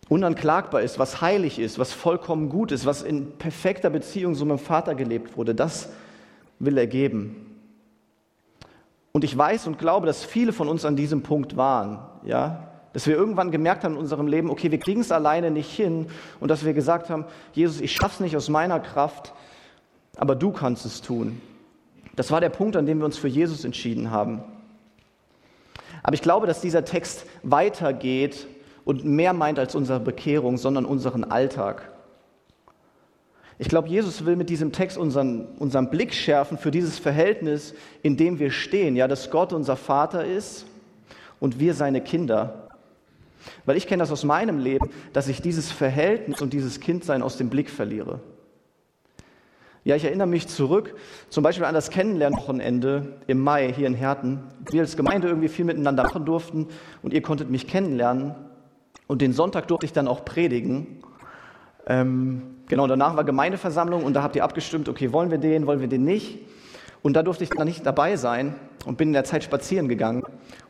unanklagbar 0.10 0.82
ist, 0.82 1.00
was 1.00 1.22
heilig 1.22 1.60
ist, 1.60 1.80
was 1.80 1.94
vollkommen 1.94 2.50
gut 2.50 2.72
ist, 2.72 2.86
was 2.86 3.02
in 3.02 3.38
perfekter 3.38 3.90
Beziehung 3.90 4.36
so 4.36 4.46
mit 4.46 4.58
dem 4.58 4.64
Vater 4.64 4.96
gelebt 4.96 5.38
wurde, 5.38 5.56
das 5.56 5.90
will 6.60 6.78
er 6.78 6.88
geben. 6.88 7.48
Und 9.12 9.24
ich 9.24 9.38
weiß 9.38 9.68
und 9.68 9.78
glaube, 9.78 10.06
dass 10.06 10.24
viele 10.24 10.54
von 10.54 10.68
uns 10.68 10.86
an 10.86 10.96
diesem 10.96 11.22
Punkt 11.22 11.58
waren, 11.58 12.00
ja, 12.24 12.68
dass 12.94 13.08
wir 13.08 13.16
irgendwann 13.16 13.52
gemerkt 13.52 13.84
haben 13.84 13.94
in 13.94 14.00
unserem 14.00 14.28
Leben, 14.28 14.50
okay, 14.50 14.72
wir 14.72 14.80
kriegen 14.80 15.02
es 15.02 15.12
alleine 15.12 15.50
nicht 15.50 15.72
hin 15.72 16.08
und 16.40 16.50
dass 16.50 16.66
wir 16.66 16.74
gesagt 16.74 17.10
haben, 17.10 17.26
Jesus, 17.54 17.80
ich 17.80 17.94
schaff's 17.94 18.20
nicht 18.20 18.36
aus 18.36 18.50
meiner 18.50 18.80
Kraft, 18.80 19.34
aber 20.18 20.36
du 20.36 20.52
kannst 20.52 20.86
es 20.86 21.02
tun. 21.02 21.42
Das 22.16 22.32
war 22.32 22.42
der 22.42 22.50
Punkt, 22.50 22.76
an 22.76 22.86
dem 22.86 23.00
wir 23.00 23.06
uns 23.06 23.18
für 23.18 23.30
Jesus 23.30 23.64
entschieden 23.64 24.12
haben. 24.12 24.44
Aber 26.04 26.14
ich 26.14 26.22
glaube, 26.22 26.48
dass 26.48 26.62
dieser 26.62 26.84
Text 26.84 27.26
weitergeht 27.44 28.48
und 28.86 29.06
mehr 29.06 29.34
meint 29.34 29.60
als 29.60 29.76
unsere 29.76 30.00
Bekehrung, 30.00 30.58
sondern 30.58 30.86
unseren 30.86 31.24
Alltag. 31.24 31.92
Ich 33.62 33.70
glaube, 33.70 33.90
Jesus 33.90 34.26
will 34.26 34.36
mit 34.36 34.50
diesem 34.50 34.72
Text 34.72 34.98
unseren, 34.98 35.46
unseren 35.60 35.92
Blick 35.92 36.16
schärfen 36.16 36.58
für 36.58 36.72
dieses 36.72 36.98
Verhältnis, 36.98 37.76
in 38.02 38.18
dem 38.18 38.40
wir 38.40 38.50
stehen. 38.50 38.96
Ja, 38.96 39.08
dass 39.08 39.30
Gott 39.30 39.54
unser 39.54 39.76
Vater 39.76 40.26
ist 40.26 40.66
und 41.40 41.60
wir 41.60 41.76
seine 41.76 42.02
Kinder. 42.02 42.70
Weil 43.66 43.78
ich 43.78 43.86
kenne 43.86 44.02
das 44.02 44.12
aus 44.12 44.24
meinem 44.24 44.58
Leben, 44.58 44.90
dass 45.14 45.28
ich 45.28 45.44
dieses 45.44 45.72
Verhältnis 45.72 46.42
und 46.42 46.54
dieses 46.54 46.80
Kindsein 46.80 47.22
aus 47.22 47.38
dem 47.38 47.50
Blick 47.50 47.70
verliere. 47.70 48.20
Ja, 49.84 49.96
ich 49.96 50.06
erinnere 50.06 50.28
mich 50.28 50.48
zurück, 50.48 50.96
zum 51.30 51.44
Beispiel 51.44 51.66
an 51.66 51.74
das 51.74 51.90
Kennenlernwochenende 51.90 53.20
im 53.26 53.40
Mai 53.40 53.74
hier 53.74 53.88
in 53.88 53.96
Herten. 53.96 54.44
Wir 54.70 54.82
als 54.82 54.96
Gemeinde 54.96 55.28
irgendwie 55.28 55.50
viel 55.50 55.66
miteinander 55.66 56.04
machen 56.04 56.26
durften 56.26 56.68
und 57.02 57.14
ihr 57.14 57.22
konntet 57.22 57.50
mich 57.50 57.68
kennenlernen. 57.68 58.36
Und 59.12 59.22
den 59.22 59.34
Sonntag 59.34 59.68
durfte 59.68 59.86
ich 59.86 59.92
dann 59.92 60.08
auch 60.08 60.24
predigen. 60.24 60.88
Ähm, 61.86 62.44
genau, 62.70 62.88
danach 62.88 63.18
war 63.18 63.26
Gemeindeversammlung 63.26 64.06
und 64.06 64.14
da 64.14 64.24
habt 64.24 64.38
ihr 64.38 64.44
abgestimmt, 64.46 64.88
okay, 64.88 65.12
wollen 65.12 65.30
wir 65.30 65.38
den, 65.38 65.68
wollen 65.68 65.82
wir 65.82 65.90
den 65.90 66.06
nicht? 66.06 66.40
Und 67.02 67.18
da 67.18 67.22
durfte 67.22 67.44
ich 67.44 67.50
dann 67.50 67.68
nicht 67.68 67.86
dabei 67.86 68.16
sein 68.16 68.56
und 68.86 68.98
bin 68.98 69.10
in 69.10 69.14
der 69.14 69.26
Zeit 69.26 69.44
spazieren 69.44 69.90
gegangen. 69.90 70.24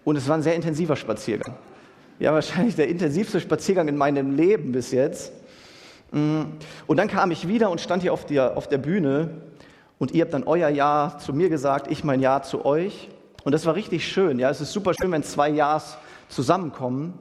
Und 0.03 0.15
es 0.15 0.27
war 0.27 0.37
ein 0.37 0.41
sehr 0.41 0.55
intensiver 0.55 0.95
Spaziergang. 0.95 1.53
Ja, 2.17 2.33
wahrscheinlich 2.33 2.75
der 2.75 2.87
intensivste 2.87 3.39
Spaziergang 3.39 3.87
in 3.87 3.95
meinem 3.95 4.35
Leben 4.35 4.71
bis 4.71 4.91
jetzt. 4.91 5.33
Mm. 6.11 6.41
Und 6.87 6.97
dann 6.97 7.09
kam 7.09 7.29
ich 7.29 7.47
wieder 7.47 7.69
und 7.69 7.79
stand 7.79 8.01
hier 8.01 8.11
auf 8.11 8.25
der, 8.25 8.57
auf 8.57 8.67
der 8.67 8.79
Bühne 8.79 9.29
und 9.99 10.13
ihr 10.13 10.23
habt 10.23 10.33
dann 10.33 10.45
euer 10.45 10.69
Ja 10.69 11.15
zu 11.19 11.31
mir 11.31 11.49
gesagt, 11.49 11.91
ich 11.91 12.03
mein 12.03 12.19
Ja 12.19 12.41
zu 12.41 12.65
euch. 12.65 13.07
Und 13.43 13.51
das 13.51 13.67
war 13.67 13.75
richtig 13.75 14.07
schön. 14.07 14.39
Ja, 14.39 14.49
es 14.49 14.61
ist 14.61 14.71
super 14.71 14.95
schön, 14.99 15.11
wenn 15.11 15.21
zwei 15.21 15.49
Ja's 15.49 15.99
zusammenkommen. 16.27 17.13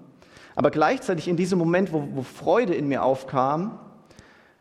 Aber 0.60 0.70
gleichzeitig 0.70 1.26
in 1.26 1.38
diesem 1.38 1.58
Moment, 1.58 1.90
wo, 1.90 2.06
wo 2.12 2.22
Freude 2.22 2.74
in 2.74 2.86
mir 2.86 3.02
aufkam, 3.02 3.78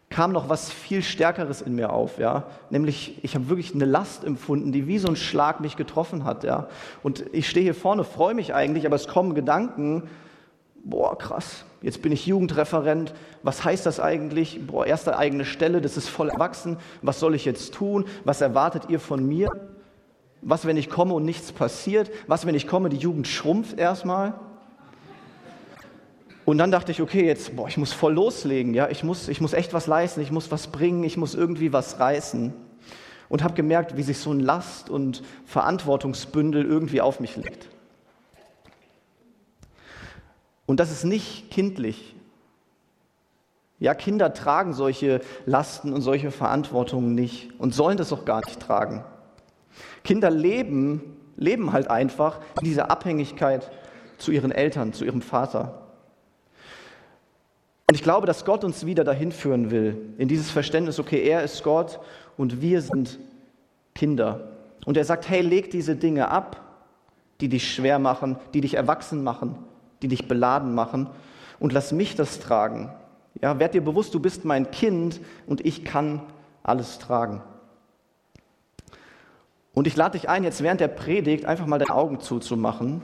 kam 0.09 0.31
noch 0.31 0.47
was 0.47 0.71
viel 0.71 1.03
Stärkeres 1.03 1.61
in 1.61 1.75
mir 1.75 1.91
auf, 1.91 2.19
ja. 2.19 2.45
Nämlich, 2.69 3.21
ich 3.21 3.35
habe 3.35 3.49
wirklich 3.49 3.75
eine 3.75 3.83
Last 3.83 4.23
empfunden, 4.23 4.71
die 4.71 4.87
wie 4.87 4.97
so 4.97 5.09
ein 5.09 5.17
Schlag 5.17 5.59
mich 5.59 5.75
getroffen 5.75 6.23
hat, 6.23 6.45
ja. 6.45 6.69
Und 7.03 7.25
ich 7.33 7.49
stehe 7.49 7.65
hier 7.65 7.75
vorne, 7.75 8.05
freue 8.05 8.33
mich 8.33 8.53
eigentlich, 8.55 8.85
aber 8.85 8.95
es 8.95 9.09
kommen 9.09 9.35
Gedanken, 9.35 10.03
boah, 10.85 11.17
krass, 11.17 11.65
jetzt 11.81 12.01
bin 12.01 12.13
ich 12.13 12.25
Jugendreferent, 12.25 13.13
was 13.43 13.65
heißt 13.65 13.85
das 13.85 13.99
eigentlich? 13.99 14.65
Boah, 14.67 14.85
erste 14.85 15.17
eigene 15.17 15.43
Stelle, 15.43 15.81
das 15.81 15.97
ist 15.97 16.07
voll 16.07 16.29
erwachsen, 16.29 16.77
was 17.01 17.19
soll 17.19 17.35
ich 17.35 17.43
jetzt 17.43 17.73
tun? 17.73 18.05
Was 18.23 18.39
erwartet 18.39 18.83
ihr 18.87 19.01
von 19.01 19.27
mir? 19.27 19.49
Was, 20.41 20.65
wenn 20.65 20.77
ich 20.77 20.89
komme 20.89 21.13
und 21.13 21.25
nichts 21.25 21.51
passiert? 21.51 22.09
Was, 22.27 22.45
wenn 22.45 22.55
ich 22.55 22.67
komme, 22.67 22.87
die 22.87 22.95
Jugend 22.95 23.27
schrumpft 23.27 23.77
erstmal? 23.77 24.35
Und 26.49 26.57
dann 26.57 26.71
dachte 26.71 26.91
ich, 26.91 26.99
okay, 26.99 27.27
jetzt, 27.27 27.55
boah, 27.55 27.67
ich 27.67 27.77
muss 27.77 27.93
voll 27.93 28.15
loslegen, 28.15 28.73
ja, 28.73 28.89
ich 28.89 29.03
muss, 29.03 29.27
ich 29.27 29.39
muss 29.39 29.53
echt 29.53 29.71
was 29.71 29.85
leisten, 29.85 30.19
ich 30.19 30.31
muss 30.31 30.49
was 30.49 30.65
bringen, 30.65 31.03
ich 31.03 31.15
muss 31.15 31.35
irgendwie 31.35 31.73
was 31.73 31.99
reißen. 31.99 32.55
Und 33.29 33.43
habe 33.43 33.53
gemerkt, 33.53 33.97
wie 33.97 34.01
sich 34.01 34.17
so 34.17 34.31
ein 34.31 34.39
Last- 34.39 34.89
und 34.89 35.21
Verantwortungsbündel 35.45 36.65
irgendwie 36.65 37.01
auf 37.01 37.19
mich 37.19 37.35
legt. 37.35 37.69
Und 40.65 40.79
das 40.79 40.89
ist 40.89 41.03
nicht 41.03 41.51
kindlich. 41.51 42.15
Ja, 43.77 43.93
Kinder 43.93 44.33
tragen 44.33 44.73
solche 44.73 45.21
Lasten 45.45 45.93
und 45.93 46.01
solche 46.01 46.31
Verantwortungen 46.31 47.13
nicht 47.13 47.51
und 47.59 47.75
sollen 47.75 47.97
das 47.97 48.11
auch 48.11 48.25
gar 48.25 48.43
nicht 48.43 48.59
tragen. 48.59 49.03
Kinder 50.03 50.31
leben, 50.31 51.15
leben 51.35 51.73
halt 51.73 51.91
einfach 51.91 52.39
in 52.59 52.65
dieser 52.65 52.89
Abhängigkeit 52.89 53.69
zu 54.17 54.31
ihren 54.31 54.51
Eltern, 54.51 54.93
zu 54.93 55.05
ihrem 55.05 55.21
Vater. 55.21 55.85
Und 57.89 57.95
ich 57.95 58.03
glaube, 58.03 58.27
dass 58.27 58.45
Gott 58.45 58.63
uns 58.63 58.85
wieder 58.85 59.03
dahin 59.03 59.31
führen 59.31 59.71
will, 59.71 60.13
in 60.19 60.27
dieses 60.27 60.51
Verständnis, 60.51 60.99
okay, 60.99 61.27
er 61.27 61.41
ist 61.41 61.63
Gott 61.63 61.99
und 62.37 62.61
wir 62.61 62.83
sind 62.83 63.17
Kinder. 63.95 64.51
Und 64.85 64.95
er 64.95 65.05
sagt, 65.05 65.27
hey, 65.27 65.41
leg 65.41 65.71
diese 65.71 65.95
Dinge 65.95 66.29
ab, 66.29 66.61
die 67.41 67.49
dich 67.49 67.73
schwer 67.73 67.97
machen, 67.97 68.37
die 68.53 68.61
dich 68.61 68.75
erwachsen 68.75 69.23
machen, 69.23 69.55
die 70.03 70.07
dich 70.07 70.27
beladen 70.27 70.75
machen 70.75 71.09
und 71.59 71.73
lass 71.73 71.91
mich 71.91 72.15
das 72.15 72.39
tragen. 72.39 72.93
Ja, 73.41 73.57
werd 73.57 73.73
dir 73.73 73.83
bewusst, 73.83 74.13
du 74.13 74.19
bist 74.19 74.45
mein 74.45 74.69
Kind 74.69 75.19
und 75.47 75.65
ich 75.65 75.83
kann 75.83 76.21
alles 76.61 76.99
tragen. 76.99 77.41
Und 79.73 79.87
ich 79.87 79.95
lade 79.95 80.15
dich 80.15 80.29
ein, 80.29 80.43
jetzt 80.43 80.61
während 80.61 80.79
der 80.79 80.89
Predigt 80.89 81.45
einfach 81.45 81.65
mal 81.65 81.79
deine 81.79 81.95
Augen 81.95 82.19
zuzumachen. 82.19 83.01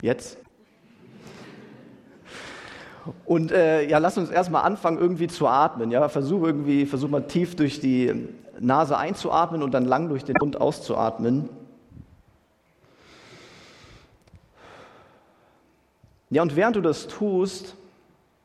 Jetzt. 0.00 0.38
Und 3.24 3.52
äh, 3.52 3.88
ja, 3.88 3.98
lass 3.98 4.18
uns 4.18 4.30
erstmal 4.30 4.64
anfangen, 4.64 4.98
irgendwie 4.98 5.28
zu 5.28 5.46
atmen. 5.46 5.90
Ja, 5.90 6.08
versuch 6.08 6.42
irgendwie, 6.42 6.86
versuch 6.86 7.08
mal 7.08 7.22
tief 7.22 7.56
durch 7.56 7.80
die 7.80 8.28
Nase 8.60 8.96
einzuatmen 8.96 9.62
und 9.62 9.72
dann 9.72 9.84
lang 9.84 10.08
durch 10.08 10.24
den 10.24 10.36
Mund 10.40 10.60
auszuatmen. 10.60 11.48
Ja, 16.30 16.42
und 16.42 16.56
während 16.56 16.76
du 16.76 16.80
das 16.82 17.06
tust, 17.06 17.74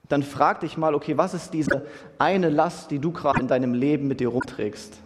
dann 0.08 0.24
frag 0.24 0.62
dich 0.62 0.78
mal, 0.78 0.96
okay, 0.96 1.18
was 1.18 1.34
ist 1.34 1.54
diese 1.54 1.86
eine 2.18 2.50
Last, 2.50 2.92
die 2.92 3.00
du 3.00 3.12
gerade 3.12 3.40
in 3.40 3.48
deinem 3.48 3.74
Leben 3.74 4.08
mit 4.08 4.20
dir 4.20 4.30
rumträgst? 4.30 5.00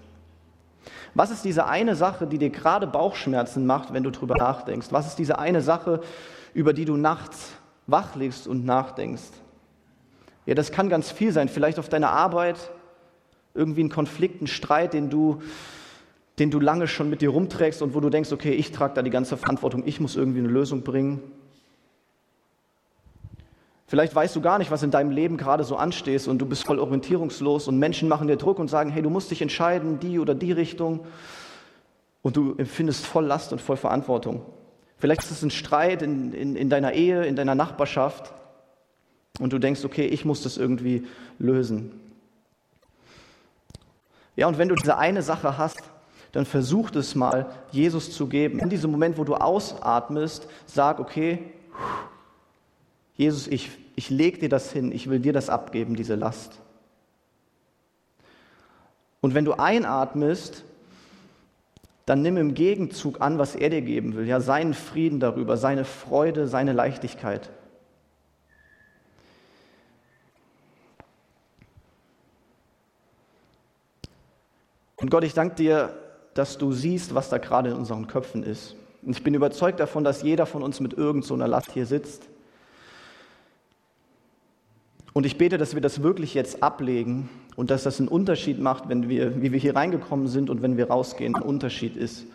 Was 1.13 1.31
ist 1.31 1.45
diese 1.45 1.65
eine 1.65 1.95
Sache, 1.95 2.27
die 2.27 2.37
dir 2.37 2.49
gerade 2.49 2.85
Bauchschmerzen 2.85 3.65
macht, 3.65 3.93
wenn 3.93 4.03
du 4.03 4.11
drüber 4.11 4.35
nachdenkst? 4.35 4.87
Was 4.91 5.07
ist 5.07 5.15
diese 5.15 5.39
eine 5.39 5.61
Sache, 5.61 6.01
über 6.53 6.73
die 6.73 6.85
du 6.85 6.95
nachts 6.97 7.53
wach 7.87 8.15
liegst 8.15 8.47
und 8.47 8.65
nachdenkst? 8.65 9.31
Ja, 10.47 10.55
das 10.55 10.71
kann 10.71 10.89
ganz 10.89 11.11
viel 11.11 11.33
sein. 11.33 11.49
Vielleicht 11.49 11.77
auf 11.77 11.89
deiner 11.89 12.09
Arbeit, 12.09 12.71
irgendwie 13.53 13.83
ein 13.83 13.89
Konflikt, 13.89 14.41
ein 14.41 14.47
Streit, 14.47 14.93
den 14.93 15.09
du, 15.09 15.41
den 16.39 16.51
du 16.51 16.59
lange 16.59 16.87
schon 16.87 17.09
mit 17.09 17.21
dir 17.21 17.29
rumträgst 17.29 17.81
und 17.81 17.93
wo 17.93 17.99
du 17.99 18.09
denkst, 18.09 18.31
okay, 18.31 18.53
ich 18.53 18.71
trage 18.71 18.93
da 18.93 19.01
die 19.01 19.09
ganze 19.09 19.35
Verantwortung, 19.35 19.83
ich 19.85 19.99
muss 19.99 20.15
irgendwie 20.15 20.39
eine 20.39 20.47
Lösung 20.47 20.83
bringen. 20.83 21.21
Vielleicht 23.87 24.15
weißt 24.15 24.35
du 24.37 24.41
gar 24.41 24.57
nicht, 24.57 24.71
was 24.71 24.83
in 24.83 24.91
deinem 24.91 25.11
Leben 25.11 25.35
gerade 25.35 25.65
so 25.65 25.75
anstehst 25.75 26.29
und 26.29 26.39
du 26.39 26.45
bist 26.45 26.65
voll 26.65 26.79
orientierungslos 26.79 27.67
und 27.67 27.77
Menschen 27.77 28.07
machen 28.07 28.27
dir 28.27 28.37
Druck 28.37 28.59
und 28.59 28.69
sagen, 28.69 28.89
hey, 28.89 29.01
du 29.01 29.09
musst 29.09 29.31
dich 29.31 29.41
entscheiden, 29.41 29.99
die 29.99 30.17
oder 30.17 30.33
die 30.33 30.53
Richtung. 30.53 31.05
Und 32.21 32.37
du 32.37 32.55
empfindest 32.57 33.05
voll 33.05 33.25
Last 33.25 33.51
und 33.51 33.61
voll 33.61 33.77
Verantwortung. 33.77 34.45
Vielleicht 34.97 35.23
ist 35.23 35.31
es 35.31 35.43
ein 35.43 35.51
Streit 35.51 36.01
in, 36.01 36.33
in, 36.33 36.55
in 36.55 36.69
deiner 36.69 36.93
Ehe, 36.93 37.25
in 37.25 37.35
deiner 37.35 37.55
Nachbarschaft 37.55 38.33
und 39.39 39.53
du 39.53 39.59
denkst, 39.59 39.85
okay, 39.85 40.05
ich 40.05 40.25
muss 40.25 40.43
das 40.43 40.57
irgendwie 40.57 41.07
lösen. 41.39 41.91
Ja, 44.35 44.47
und 44.47 44.57
wenn 44.57 44.69
du 44.69 44.75
diese 44.75 44.97
eine 44.97 45.21
Sache 45.21 45.57
hast, 45.57 45.81
dann 46.31 46.45
versuch 46.45 46.91
es 46.93 47.15
mal, 47.15 47.47
Jesus 47.71 48.11
zu 48.11 48.27
geben. 48.27 48.59
In 48.59 48.69
diesem 48.69 48.91
Moment, 48.91 49.17
wo 49.17 49.23
du 49.23 49.35
ausatmest, 49.35 50.47
sag, 50.65 50.99
okay, 50.99 51.39
Jesus, 53.15 53.47
ich, 53.47 53.71
ich 53.95 54.09
lege 54.09 54.37
dir 54.37 54.49
das 54.49 54.71
hin, 54.71 54.91
ich 54.91 55.09
will 55.09 55.19
dir 55.19 55.33
das 55.33 55.49
abgeben, 55.49 55.95
diese 55.95 56.15
Last. 56.15 56.59
Und 59.21 59.33
wenn 59.33 59.45
du 59.45 59.53
einatmest, 59.53 60.63
dann 62.05 62.21
nimm 62.21 62.37
im 62.37 62.53
Gegenzug 62.53 63.19
an, 63.19 63.39
was 63.39 63.55
er 63.55 63.69
dir 63.69 63.81
geben 63.81 64.15
will, 64.15 64.27
ja, 64.27 64.39
seinen 64.39 64.73
Frieden 64.73 65.19
darüber, 65.19 65.57
seine 65.57 65.83
Freude, 65.83 66.47
seine 66.47 66.73
Leichtigkeit. 66.73 67.49
Und 74.97 75.11
Gott, 75.11 75.23
ich 75.23 75.33
danke 75.33 75.55
dir, 75.55 75.93
dass 76.33 76.57
du 76.57 76.71
siehst, 76.71 77.15
was 77.15 77.29
da 77.29 77.37
gerade 77.37 77.69
in 77.69 77.75
unseren 77.75 78.07
Köpfen 78.07 78.43
ist. 78.43 78.75
Und 79.03 79.15
ich 79.15 79.23
bin 79.23 79.33
überzeugt 79.33 79.79
davon, 79.79 80.03
dass 80.03 80.23
jeder 80.23 80.45
von 80.45 80.63
uns 80.63 80.79
mit 80.79 80.93
irgendeiner 80.93 81.45
so 81.45 81.51
Last 81.51 81.71
hier 81.71 81.85
sitzt. 81.85 82.27
Und 85.13 85.25
ich 85.25 85.37
bete, 85.37 85.57
dass 85.57 85.73
wir 85.73 85.81
das 85.81 86.03
wirklich 86.03 86.33
jetzt 86.33 86.61
ablegen 86.61 87.29
und 87.55 87.71
dass 87.71 87.83
das 87.83 87.99
einen 87.99 88.07
Unterschied 88.07 88.59
macht, 88.59 88.89
wenn 88.89 89.09
wir, 89.09 89.41
wie 89.41 89.51
wir 89.51 89.59
hier 89.59 89.75
reingekommen 89.75 90.27
sind 90.27 90.49
und 90.49 90.61
wenn 90.61 90.77
wir 90.77 90.89
rausgehen, 90.89 91.35
ein 91.35 91.41
Unterschied 91.41 91.95
ist. 91.95 92.25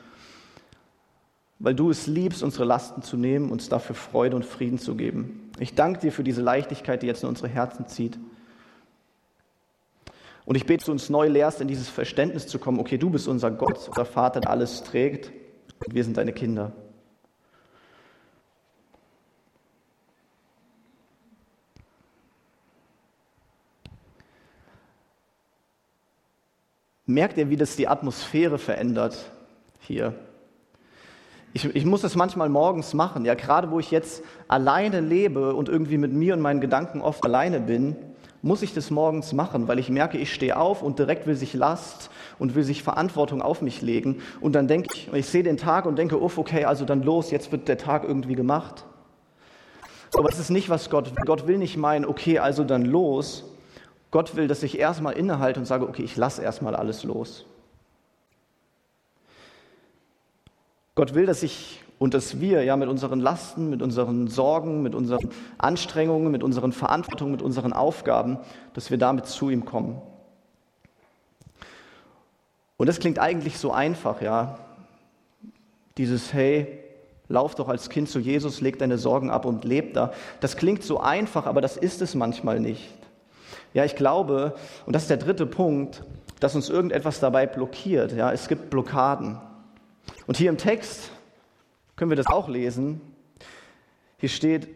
Weil 1.60 1.76
du 1.76 1.90
es 1.90 2.08
liebst, 2.08 2.42
unsere 2.42 2.64
Lasten 2.64 3.02
zu 3.02 3.16
nehmen, 3.16 3.52
uns 3.52 3.68
dafür 3.68 3.94
Freude 3.94 4.34
und 4.34 4.44
Frieden 4.44 4.78
zu 4.78 4.96
geben. 4.96 5.50
Ich 5.60 5.76
danke 5.76 6.00
dir 6.00 6.10
für 6.10 6.24
diese 6.24 6.42
Leichtigkeit, 6.42 7.02
die 7.02 7.06
jetzt 7.06 7.22
in 7.22 7.28
unsere 7.28 7.48
Herzen 7.48 7.86
zieht. 7.86 8.18
Und 10.44 10.56
ich 10.56 10.66
bete, 10.66 10.78
dass 10.78 10.86
du 10.86 10.92
uns 10.92 11.08
neu 11.08 11.28
lehrst, 11.28 11.60
in 11.60 11.68
dieses 11.68 11.88
Verständnis 11.88 12.46
zu 12.46 12.58
kommen, 12.58 12.80
okay, 12.80 12.98
du 12.98 13.10
bist 13.10 13.28
unser 13.28 13.50
Gott, 13.50 13.88
unser 13.88 14.04
Vater, 14.04 14.40
der 14.40 14.50
alles 14.50 14.82
trägt 14.82 15.32
und 15.86 15.94
wir 15.94 16.04
sind 16.04 16.16
deine 16.16 16.32
Kinder. 16.32 16.72
Merkt 27.06 27.36
ihr, 27.36 27.50
wie 27.50 27.56
das 27.56 27.76
die 27.76 27.88
Atmosphäre 27.88 28.58
verändert 28.58 29.30
hier? 29.80 30.14
Ich, 31.52 31.64
ich, 31.64 31.84
muss 31.84 32.00
das 32.00 32.16
manchmal 32.16 32.48
morgens 32.48 32.94
machen, 32.94 33.26
ja, 33.26 33.34
gerade 33.34 33.70
wo 33.70 33.78
ich 33.78 33.90
jetzt 33.90 34.24
alleine 34.48 35.00
lebe 35.00 35.54
und 35.54 35.68
irgendwie 35.68 35.98
mit 35.98 36.12
mir 36.12 36.32
und 36.32 36.40
meinen 36.40 36.62
Gedanken 36.62 37.02
oft 37.02 37.22
alleine 37.24 37.60
bin, 37.60 37.96
muss 38.42 38.62
ich 38.62 38.74
das 38.74 38.90
morgens 38.90 39.32
machen, 39.32 39.68
weil 39.68 39.78
ich 39.78 39.88
merke, 39.88 40.18
ich 40.18 40.34
stehe 40.34 40.56
auf 40.56 40.82
und 40.82 40.98
direkt 40.98 41.26
will 41.26 41.36
sich 41.36 41.54
Last 41.54 42.10
und 42.40 42.56
will 42.56 42.64
sich 42.64 42.82
Verantwortung 42.82 43.40
auf 43.40 43.62
mich 43.62 43.80
legen. 43.82 44.20
Und 44.40 44.54
dann 44.54 44.66
denke 44.66 44.88
ich, 44.94 45.12
ich 45.12 45.26
sehe 45.26 45.44
den 45.44 45.56
Tag 45.56 45.86
und 45.86 45.96
denke, 45.96 46.20
uff, 46.20 46.38
okay, 46.38 46.64
also 46.64 46.84
dann 46.84 47.02
los, 47.02 47.30
jetzt 47.30 47.52
wird 47.52 47.68
der 47.68 47.78
Tag 47.78 48.02
irgendwie 48.02 48.34
gemacht. 48.34 48.84
Aber 50.14 50.28
es 50.28 50.38
ist 50.38 50.50
nicht, 50.50 50.68
was 50.68 50.90
Gott 50.90 51.10
will. 51.10 51.24
Gott 51.24 51.46
will 51.46 51.56
nicht 51.56 51.76
meinen, 51.76 52.04
okay, 52.04 52.40
also 52.40 52.64
dann 52.64 52.84
los, 52.84 53.44
Gott 54.10 54.34
will, 54.36 54.48
dass 54.48 54.62
ich 54.62 54.78
erstmal 54.78 55.14
innehalte 55.14 55.60
und 55.60 55.66
sage, 55.66 55.88
okay, 55.88 56.02
ich 56.02 56.16
lasse 56.16 56.42
erstmal 56.42 56.74
alles 56.74 57.04
los. 57.04 57.46
Gott 60.94 61.14
will, 61.14 61.26
dass 61.26 61.42
ich 61.42 61.81
und 62.02 62.14
dass 62.14 62.40
wir 62.40 62.64
ja 62.64 62.76
mit 62.76 62.88
unseren 62.88 63.20
Lasten, 63.20 63.70
mit 63.70 63.80
unseren 63.80 64.26
Sorgen, 64.26 64.82
mit 64.82 64.96
unseren 64.96 65.30
Anstrengungen, 65.56 66.32
mit 66.32 66.42
unseren 66.42 66.72
Verantwortungen, 66.72 67.30
mit 67.30 67.42
unseren 67.42 67.72
Aufgaben, 67.72 68.38
dass 68.74 68.90
wir 68.90 68.98
damit 68.98 69.26
zu 69.26 69.50
ihm 69.50 69.64
kommen. 69.64 70.02
Und 72.76 72.88
das 72.88 72.98
klingt 72.98 73.20
eigentlich 73.20 73.56
so 73.56 73.70
einfach, 73.70 74.20
ja. 74.20 74.58
Dieses 75.96 76.32
Hey, 76.32 76.80
lauf 77.28 77.54
doch 77.54 77.68
als 77.68 77.88
Kind 77.88 78.08
zu 78.08 78.18
Jesus, 78.18 78.60
leg 78.60 78.80
deine 78.80 78.98
Sorgen 78.98 79.30
ab 79.30 79.44
und 79.44 79.64
leb 79.64 79.94
da. 79.94 80.12
Das 80.40 80.56
klingt 80.56 80.82
so 80.82 80.98
einfach, 80.98 81.46
aber 81.46 81.60
das 81.60 81.76
ist 81.76 82.02
es 82.02 82.16
manchmal 82.16 82.58
nicht. 82.58 82.92
Ja, 83.74 83.84
ich 83.84 83.94
glaube, 83.94 84.56
und 84.86 84.92
das 84.92 85.02
ist 85.02 85.10
der 85.10 85.18
dritte 85.18 85.46
Punkt, 85.46 86.02
dass 86.40 86.56
uns 86.56 86.68
irgendetwas 86.68 87.20
dabei 87.20 87.46
blockiert. 87.46 88.10
Ja, 88.10 88.32
es 88.32 88.48
gibt 88.48 88.70
Blockaden. 88.70 89.38
Und 90.26 90.36
hier 90.36 90.50
im 90.50 90.58
Text 90.58 91.12
können 92.02 92.10
wir 92.10 92.16
das 92.16 92.26
auch 92.26 92.48
lesen. 92.48 93.00
Hier 94.18 94.28
steht, 94.28 94.66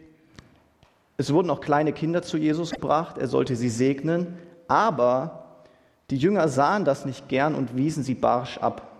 es 1.16 1.32
wurden 1.32 1.50
auch 1.50 1.60
kleine 1.60 1.92
Kinder 1.92 2.22
zu 2.22 2.36
Jesus 2.36 2.70
gebracht, 2.70 3.18
er 3.18 3.26
sollte 3.26 3.56
sie 3.56 3.68
segnen, 3.68 4.38
aber 4.68 5.64
die 6.10 6.18
Jünger 6.18 6.46
sahen 6.46 6.84
das 6.84 7.04
nicht 7.04 7.28
gern 7.28 7.56
und 7.56 7.76
wiesen 7.76 8.04
sie 8.04 8.14
barsch 8.14 8.58
ab. 8.58 8.92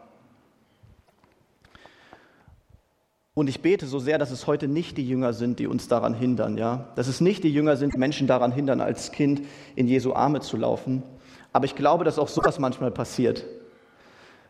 Und 3.35 3.47
ich 3.47 3.63
bete 3.63 3.87
so 3.87 4.01
sehr, 4.01 4.19
dass 4.19 4.33
es 4.33 4.49
heute 4.49 4.67
nicht 4.67 4.97
die 4.97 5.09
Jünger 5.09 5.33
sind, 5.33 5.61
die 5.61 5.69
uns 5.69 5.87
daran 5.87 6.13
hindern, 6.13 6.59
ja. 6.59 6.89
Dass 6.97 7.07
es 7.07 7.21
nicht 7.21 7.45
die 7.45 7.53
Jünger 7.53 7.77
sind, 7.77 7.97
Menschen 7.97 8.27
daran 8.27 8.51
hindern, 8.51 8.81
als 8.81 9.13
Kind 9.13 9.43
in 9.77 9.87
Jesu 9.87 10.15
Arme 10.15 10.41
zu 10.41 10.57
laufen. 10.57 11.05
Aber 11.53 11.65
ich 11.67 11.77
glaube, 11.77 12.03
dass 12.03 12.19
auch 12.19 12.27
sowas 12.27 12.59
manchmal 12.59 12.91
passiert. 12.91 13.45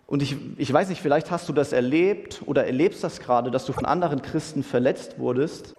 Und 0.07 0.23
ich, 0.23 0.37
ich 0.57 0.73
weiß 0.73 0.89
nicht, 0.89 1.03
vielleicht 1.03 1.31
hast 1.31 1.49
du 1.49 1.53
das 1.53 1.73
erlebt 1.73 2.43
oder 2.47 2.65
erlebst 2.65 3.03
das 3.03 3.21
gerade, 3.21 3.51
dass 3.51 3.67
du 3.67 3.73
von 3.73 3.85
anderen 3.85 4.23
Christen 4.23 4.63
verletzt 4.63 5.19
wurdest 5.19 5.75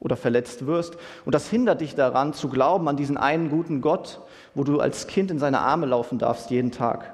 oder 0.00 0.16
verletzt 0.16 0.66
wirst. 0.66 0.96
Und 1.24 1.34
das 1.34 1.48
hindert 1.48 1.80
dich 1.80 1.94
daran, 1.94 2.32
zu 2.32 2.48
glauben 2.48 2.88
an 2.88 2.96
diesen 2.96 3.16
einen 3.16 3.48
guten 3.48 3.80
Gott, 3.80 4.20
wo 4.54 4.64
du 4.64 4.80
als 4.80 5.06
Kind 5.06 5.30
in 5.30 5.38
seine 5.38 5.60
Arme 5.60 5.86
laufen 5.86 6.18
darfst 6.18 6.50
jeden 6.50 6.72
Tag. 6.72 7.12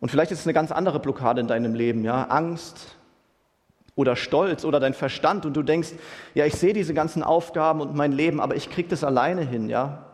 Und 0.00 0.10
vielleicht 0.10 0.32
ist 0.32 0.40
es 0.40 0.46
eine 0.46 0.54
ganz 0.54 0.72
andere 0.72 0.98
Blockade 0.98 1.40
in 1.40 1.46
deinem 1.46 1.74
Leben, 1.76 2.02
ja, 2.02 2.24
Angst 2.24 2.96
oder 3.94 4.16
Stolz 4.16 4.64
oder 4.64 4.80
dein 4.80 4.94
Verstand 4.94 5.46
und 5.46 5.56
du 5.56 5.62
denkst, 5.62 5.90
ja, 6.34 6.44
ich 6.44 6.54
sehe 6.54 6.72
diese 6.72 6.92
ganzen 6.92 7.22
Aufgaben 7.22 7.80
und 7.80 7.94
mein 7.94 8.10
Leben, 8.10 8.40
aber 8.40 8.56
ich 8.56 8.68
kriege 8.68 8.88
das 8.88 9.04
alleine 9.04 9.42
hin, 9.42 9.68
ja. 9.68 10.11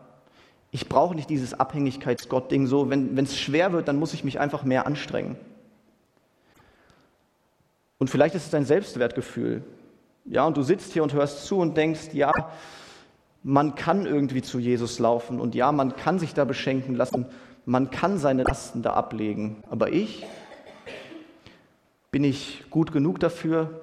Ich 0.71 0.87
brauche 0.87 1.15
nicht 1.15 1.29
dieses 1.29 1.53
Abhängigkeitsgott-Ding 1.53 2.67
so, 2.67 2.89
wenn 2.89 3.17
es 3.17 3.37
schwer 3.37 3.73
wird, 3.73 3.87
dann 3.87 3.97
muss 3.97 4.13
ich 4.13 4.23
mich 4.23 4.39
einfach 4.39 4.63
mehr 4.63 4.85
anstrengen. 4.85 5.35
Und 7.97 8.09
vielleicht 8.09 8.35
ist 8.35 8.45
es 8.45 8.51
dein 8.51 8.65
Selbstwertgefühl. 8.65 9.63
Ja, 10.25 10.45
und 10.45 10.55
du 10.57 10.61
sitzt 10.61 10.93
hier 10.93 11.03
und 11.03 11.13
hörst 11.13 11.45
zu 11.45 11.57
und 11.57 11.75
denkst, 11.75 12.13
ja, 12.13 12.31
man 13.41 13.75
kann 13.75 14.05
irgendwie 14.05 14.41
zu 14.41 14.59
Jesus 14.59 14.99
laufen 14.99 15.39
und 15.39 15.55
ja, 15.55 15.71
man 15.71 15.95
kann 15.95 16.19
sich 16.19 16.33
da 16.33 16.45
beschenken 16.45 16.95
lassen 16.95 17.25
man 17.69 17.91
kann 17.91 18.17
seine 18.17 18.41
Lasten 18.41 18.81
da 18.81 18.93
ablegen. 18.93 19.63
Aber 19.69 19.91
ich, 19.91 20.25
bin 22.09 22.23
ich 22.23 22.63
gut 22.71 22.91
genug 22.91 23.19
dafür? 23.19 23.81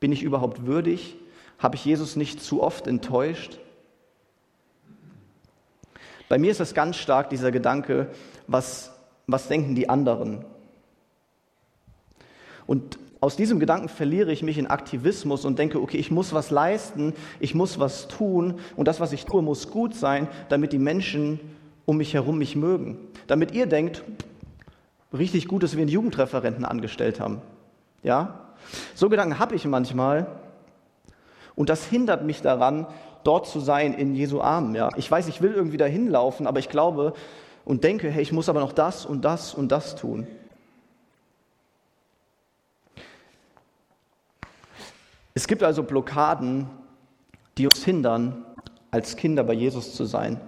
Bin 0.00 0.10
ich 0.10 0.22
überhaupt 0.22 0.64
würdig? 0.64 1.16
Habe 1.58 1.76
ich 1.76 1.84
Jesus 1.84 2.16
nicht 2.16 2.42
zu 2.42 2.62
oft 2.62 2.86
enttäuscht? 2.86 3.58
Bei 6.30 6.38
mir 6.38 6.52
ist 6.52 6.60
das 6.60 6.74
ganz 6.74 6.94
stark 6.94 7.28
dieser 7.28 7.50
Gedanke, 7.50 8.06
was, 8.46 8.92
was 9.26 9.48
denken 9.48 9.74
die 9.74 9.88
anderen? 9.88 10.44
Und 12.68 13.00
aus 13.20 13.34
diesem 13.34 13.58
Gedanken 13.58 13.88
verliere 13.88 14.30
ich 14.30 14.44
mich 14.44 14.56
in 14.56 14.68
Aktivismus 14.68 15.44
und 15.44 15.58
denke, 15.58 15.82
okay, 15.82 15.96
ich 15.96 16.12
muss 16.12 16.32
was 16.32 16.52
leisten, 16.52 17.14
ich 17.40 17.56
muss 17.56 17.80
was 17.80 18.06
tun 18.06 18.60
und 18.76 18.86
das, 18.86 19.00
was 19.00 19.10
ich 19.10 19.24
tue, 19.24 19.42
muss 19.42 19.72
gut 19.72 19.96
sein, 19.96 20.28
damit 20.48 20.72
die 20.72 20.78
Menschen 20.78 21.40
um 21.84 21.96
mich 21.96 22.14
herum 22.14 22.38
mich 22.38 22.54
mögen. 22.54 22.96
Damit 23.26 23.50
ihr 23.50 23.66
denkt, 23.66 24.04
richtig 25.12 25.48
gut, 25.48 25.64
dass 25.64 25.74
wir 25.74 25.80
einen 25.80 25.90
Jugendreferenten 25.90 26.64
angestellt 26.64 27.18
haben. 27.18 27.42
Ja? 28.04 28.52
So 28.94 29.08
Gedanken 29.08 29.40
habe 29.40 29.56
ich 29.56 29.64
manchmal 29.64 30.28
und 31.56 31.70
das 31.70 31.84
hindert 31.86 32.24
mich 32.24 32.40
daran, 32.40 32.86
dort 33.24 33.46
zu 33.46 33.60
sein 33.60 33.94
in 33.94 34.14
Jesu 34.14 34.40
Armen. 34.40 34.74
Ja? 34.74 34.90
Ich 34.96 35.10
weiß, 35.10 35.28
ich 35.28 35.40
will 35.40 35.52
irgendwie 35.52 35.76
dahin 35.76 36.08
laufen, 36.08 36.46
aber 36.46 36.58
ich 36.58 36.68
glaube 36.68 37.14
und 37.64 37.84
denke, 37.84 38.10
hey, 38.10 38.22
ich 38.22 38.32
muss 38.32 38.48
aber 38.48 38.60
noch 38.60 38.72
das 38.72 39.06
und 39.06 39.24
das 39.24 39.54
und 39.54 39.70
das 39.70 39.96
tun. 39.96 40.26
Es 45.34 45.46
gibt 45.46 45.62
also 45.62 45.82
Blockaden, 45.82 46.68
die 47.56 47.66
uns 47.66 47.84
hindern, 47.84 48.44
als 48.90 49.16
Kinder 49.16 49.44
bei 49.44 49.52
Jesus 49.52 49.94
zu 49.94 50.04
sein. 50.04 50.40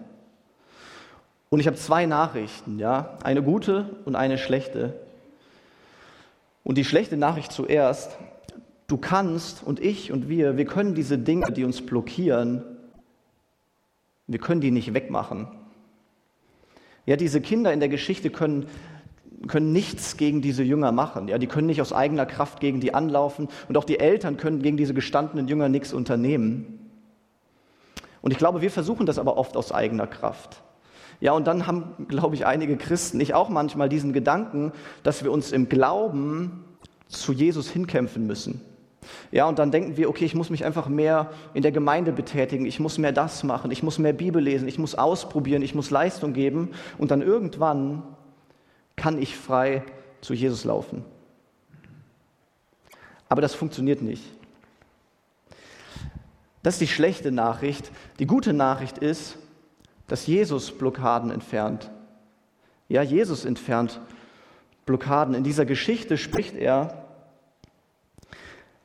Und 1.51 1.61
ich 1.61 1.67
habe 1.67 1.77
zwei 1.77 2.07
Nachrichten, 2.07 2.79
ja, 2.79 3.17
eine 3.23 3.43
gute 3.43 3.91
und 4.05 4.17
eine 4.17 4.39
schlechte. 4.39 4.95
Und 6.65 6.79
die 6.79 6.85
schlechte 6.85 7.17
Nachricht 7.17 7.53
zuerst, 7.53 8.17
du 8.93 8.99
kannst 8.99 9.63
und 9.63 9.81
ich 9.81 10.13
und 10.13 10.29
wir, 10.29 10.59
wir 10.59 10.67
können 10.67 10.95
diese 10.95 11.17
Dinge, 11.17 11.51
die 11.51 11.65
uns 11.65 11.81
blockieren, 11.81 12.63
wir 14.27 14.39
können 14.39 14.61
die 14.61 14.71
nicht 14.71 14.93
wegmachen. 14.93 15.49
Ja, 17.07 17.17
diese 17.17 17.41
Kinder 17.41 17.73
in 17.73 17.81
der 17.81 17.89
Geschichte 17.89 18.31
können 18.31 18.67
können 19.49 19.73
nichts 19.73 20.17
gegen 20.17 20.41
diese 20.41 20.63
Jünger 20.63 20.93
machen. 20.93 21.27
Ja, 21.27 21.37
die 21.39 21.49
können 21.49 21.67
nicht 21.67 21.81
aus 21.81 21.93
eigener 21.93 22.27
Kraft 22.27 22.61
gegen 22.61 22.79
die 22.79 22.95
anlaufen 22.95 23.49
und 23.69 23.77
auch 23.77 23.83
die 23.83 23.99
Eltern 23.99 24.37
können 24.37 24.63
gegen 24.63 24.77
diese 24.77 24.95
gestandenen 24.95 25.49
Jünger 25.49 25.69
nichts 25.69 25.93
unternehmen. 25.93 26.91
Und 28.21 28.31
ich 28.31 28.39
glaube, 28.39 28.61
wir 28.61 28.71
versuchen 28.71 29.05
das 29.05 29.19
aber 29.19 29.37
oft 29.37 29.57
aus 29.57 29.73
eigener 29.73 30.07
Kraft. 30.07 30.63
Ja, 31.19 31.33
und 31.33 31.49
dann 31.49 31.67
haben, 31.67 32.07
glaube 32.07 32.37
ich, 32.37 32.47
einige 32.47 32.77
Christen, 32.77 33.21
ich 33.21 33.35
auch 33.35 33.49
manchmal 33.49 33.89
diesen 33.89 34.13
Gedanken, 34.13 34.71
dass 35.03 35.25
wir 35.25 35.33
uns 35.33 35.51
im 35.51 35.69
Glauben 35.69 36.65
zu 37.09 37.33
Jesus 37.33 37.69
hinkämpfen 37.69 38.27
müssen. 38.27 38.61
Ja, 39.31 39.47
und 39.47 39.59
dann 39.59 39.71
denken 39.71 39.97
wir, 39.97 40.09
okay, 40.09 40.25
ich 40.25 40.35
muss 40.35 40.51
mich 40.51 40.65
einfach 40.65 40.89
mehr 40.89 41.33
in 41.55 41.63
der 41.63 41.73
Gemeinde 41.73 42.13
betätigen, 42.13 42.67
ich 42.67 42.81
muss 42.81 42.99
mehr 42.99 43.13
das 43.13 43.43
machen, 43.43 43.71
ich 43.71 43.83
muss 43.83 43.99
mehr 43.99 44.13
Bibel 44.13 44.43
lesen, 44.43 44.69
ich 44.69 44.79
muss 44.79 44.95
ausprobieren, 44.95 45.63
ich 45.63 45.75
muss 45.75 45.91
Leistung 45.91 46.33
geben 46.33 46.71
und 46.99 47.11
dann 47.11 47.23
irgendwann 47.23 48.03
kann 48.97 49.21
ich 49.21 49.37
frei 49.37 49.83
zu 50.21 50.35
Jesus 50.35 50.65
laufen. 50.65 51.05
Aber 53.29 53.41
das 53.41 53.55
funktioniert 53.55 54.03
nicht. 54.03 54.23
Das 56.63 56.75
ist 56.75 56.81
die 56.81 56.87
schlechte 56.87 57.33
Nachricht. 57.33 57.91
Die 58.19 58.27
gute 58.27 58.53
Nachricht 58.53 58.99
ist, 58.99 59.37
dass 60.07 60.27
Jesus 60.27 60.71
Blockaden 60.71 61.31
entfernt. 61.31 61.91
Ja, 62.89 63.03
Jesus 63.03 63.45
entfernt 63.45 64.01
Blockaden. 64.85 65.35
In 65.35 65.45
dieser 65.45 65.65
Geschichte 65.65 66.19
spricht 66.19 66.55
er, 66.55 67.02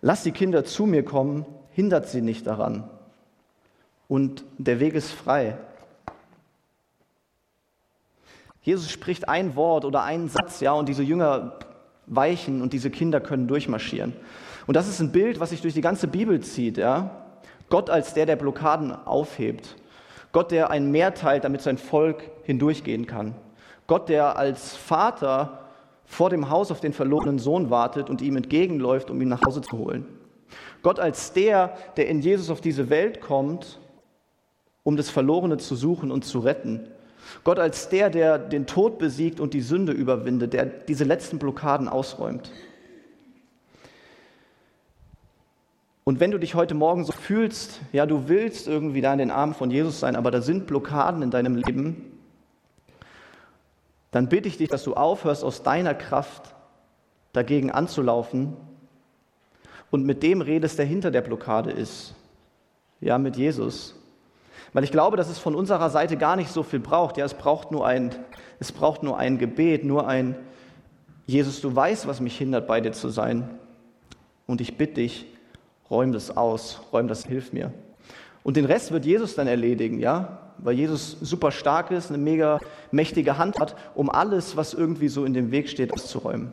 lasst 0.08 0.26
die 0.26 0.32
Kinder 0.32 0.64
zu 0.64 0.86
mir 0.86 1.04
kommen, 1.04 1.46
hindert 1.72 2.08
sie 2.08 2.22
nicht 2.22 2.48
daran. 2.48 2.90
Und 4.08 4.46
der 4.58 4.80
Weg 4.80 4.94
ist 4.94 5.12
frei. 5.12 5.58
Jesus 8.62 8.90
spricht 8.90 9.28
ein 9.28 9.58
Wort 9.58 9.84
oder 9.84 10.04
einen 10.04 10.30
Satz, 10.30 10.62
ja, 10.62 10.72
und 10.72 10.88
diese 10.88 11.04
Jünger 11.04 11.60
weichen 12.06 12.62
und 12.62 12.72
diese 12.72 12.90
Kinder 12.90 13.20
können 13.20 13.50
durchmarschieren. 13.50 14.14
Und 14.66 14.78
das 14.78 14.88
ist 14.88 15.02
ein 15.02 15.12
Bild, 15.12 15.42
was 15.42 15.50
sich 15.50 15.62
durch 15.62 15.74
die 15.74 15.82
ganze 15.82 16.08
Bibel 16.08 16.40
zieht, 16.40 16.78
ja. 16.78 17.26
Gott 17.70 17.90
als 17.90 18.14
der, 18.14 18.26
der 18.26 18.38
Blockaden 18.38 18.94
aufhebt. 18.94 19.76
Gott, 20.32 20.52
der 20.52 20.70
ein 20.70 20.90
Meer 20.90 21.16
teilt, 21.16 21.44
damit 21.44 21.62
sein 21.62 21.78
Volk 21.78 22.24
hindurchgehen 22.44 23.08
kann. 23.08 23.36
Gott, 23.88 24.08
der 24.08 24.38
als 24.38 24.74
Vater 24.74 25.67
vor 26.08 26.30
dem 26.30 26.50
Haus 26.50 26.72
auf 26.72 26.80
den 26.80 26.94
verlorenen 26.94 27.38
Sohn 27.38 27.70
wartet 27.70 28.10
und 28.10 28.22
ihm 28.22 28.38
entgegenläuft, 28.38 29.12
um 29.12 29.22
ihn 29.22 29.28
nach 29.28 29.46
Hause 29.46 29.62
zu 29.62 29.78
holen. 29.78 30.06
Gott 30.82 31.00
als 31.00 31.34
der, 31.34 31.78
der 31.98 32.08
in 32.08 32.22
Jesus 32.22 32.50
auf 32.50 32.62
diese 32.62 32.90
Welt 32.90 33.22
kommt, 33.22 33.80
um 34.84 34.96
das 34.96 35.10
Verlorene 35.10 35.58
zu 35.58 35.76
suchen 35.76 36.10
und 36.10 36.24
zu 36.24 36.40
retten. 36.40 36.88
Gott 37.44 37.60
als 37.60 37.90
der, 37.90 38.10
der 38.10 38.40
den 38.40 38.66
Tod 38.66 38.98
besiegt 38.98 39.42
und 39.42 39.54
die 39.54 39.62
Sünde 39.62 39.92
überwindet, 39.92 40.54
der 40.54 40.66
diese 40.66 41.04
letzten 41.04 41.40
Blockaden 41.40 41.90
ausräumt. 41.90 42.52
Und 46.06 46.22
wenn 46.22 46.32
du 46.32 46.38
dich 46.38 46.56
heute 46.56 46.74
Morgen 46.74 47.04
so 47.04 47.12
fühlst, 47.12 47.82
ja, 47.92 48.06
du 48.06 48.30
willst 48.30 48.70
irgendwie 48.70 49.02
da 49.02 49.12
in 49.12 49.20
den 49.20 49.30
Armen 49.30 49.54
von 49.54 49.70
Jesus 49.70 50.00
sein, 50.00 50.16
aber 50.16 50.32
da 50.32 50.42
sind 50.42 50.66
Blockaden 50.66 51.22
in 51.22 51.32
deinem 51.32 51.58
Leben, 51.58 52.17
dann 54.12 54.30
bitte 54.30 54.48
ich 54.48 54.58
dich, 54.58 54.70
dass 54.70 54.84
du 54.84 54.94
aufhörst, 54.94 55.44
aus 55.44 55.64
deiner 55.64 55.94
Kraft 55.94 56.56
dagegen 57.34 57.72
anzulaufen 57.72 58.56
und 59.92 60.06
mit 60.06 60.24
dem 60.24 60.42
redest, 60.42 60.80
der 60.80 60.86
hinter 60.86 61.12
der 61.12 61.22
Blockade 61.22 61.72
ist. 61.72 62.16
Ja, 63.00 63.18
mit 63.18 63.38
Jesus. 63.38 63.96
Weil 64.74 64.84
ich 64.84 64.92
glaube, 64.92 65.18
dass 65.18 65.30
es 65.30 65.38
von 65.38 65.56
unserer 65.56 65.90
Seite 65.90 66.18
gar 66.18 66.36
nicht 66.36 66.52
so 66.52 66.64
viel 66.64 66.80
braucht. 66.80 67.18
Ja, 67.18 67.26
es 67.26 67.34
braucht 67.34 67.72
nur 67.72 67.86
ein, 67.86 68.14
es 68.60 68.72
braucht 68.72 69.04
nur 69.04 69.18
ein 69.18 69.38
Gebet, 69.38 69.84
nur 69.84 70.08
ein 70.08 70.36
Jesus, 71.28 71.60
du 71.60 71.76
weißt, 71.76 72.08
was 72.08 72.22
mich 72.22 72.38
hindert, 72.38 72.68
bei 72.68 72.80
dir 72.80 72.94
zu 72.94 73.10
sein. 73.10 73.50
Und 74.46 74.62
ich 74.62 74.78
bitte 74.78 74.96
dich, 74.96 75.26
räum 75.90 76.14
das 76.14 76.36
aus, 76.36 76.82
räum 76.94 77.10
das, 77.10 77.26
hilf 77.26 77.52
mir. 77.52 77.74
Und 78.44 78.58
den 78.58 78.66
Rest 78.66 78.92
wird 78.92 79.06
Jesus 79.06 79.36
dann 79.36 79.48
erledigen, 79.48 80.00
ja? 80.00 80.40
Weil 80.60 80.76
Jesus 80.76 81.18
super 81.22 81.52
stark 81.52 81.92
ist, 81.92 82.10
eine 82.10 82.18
mega 82.18 82.60
mächtige 82.92 83.38
Hand 83.38 83.60
hat, 83.60 83.76
um 83.94 84.10
alles, 84.10 84.58
was 84.58 84.74
irgendwie 84.74 85.08
so 85.08 85.26
in 85.26 85.34
dem 85.34 85.52
Weg 85.52 85.70
steht, 85.70 85.94
auszuräumen. 85.94 86.52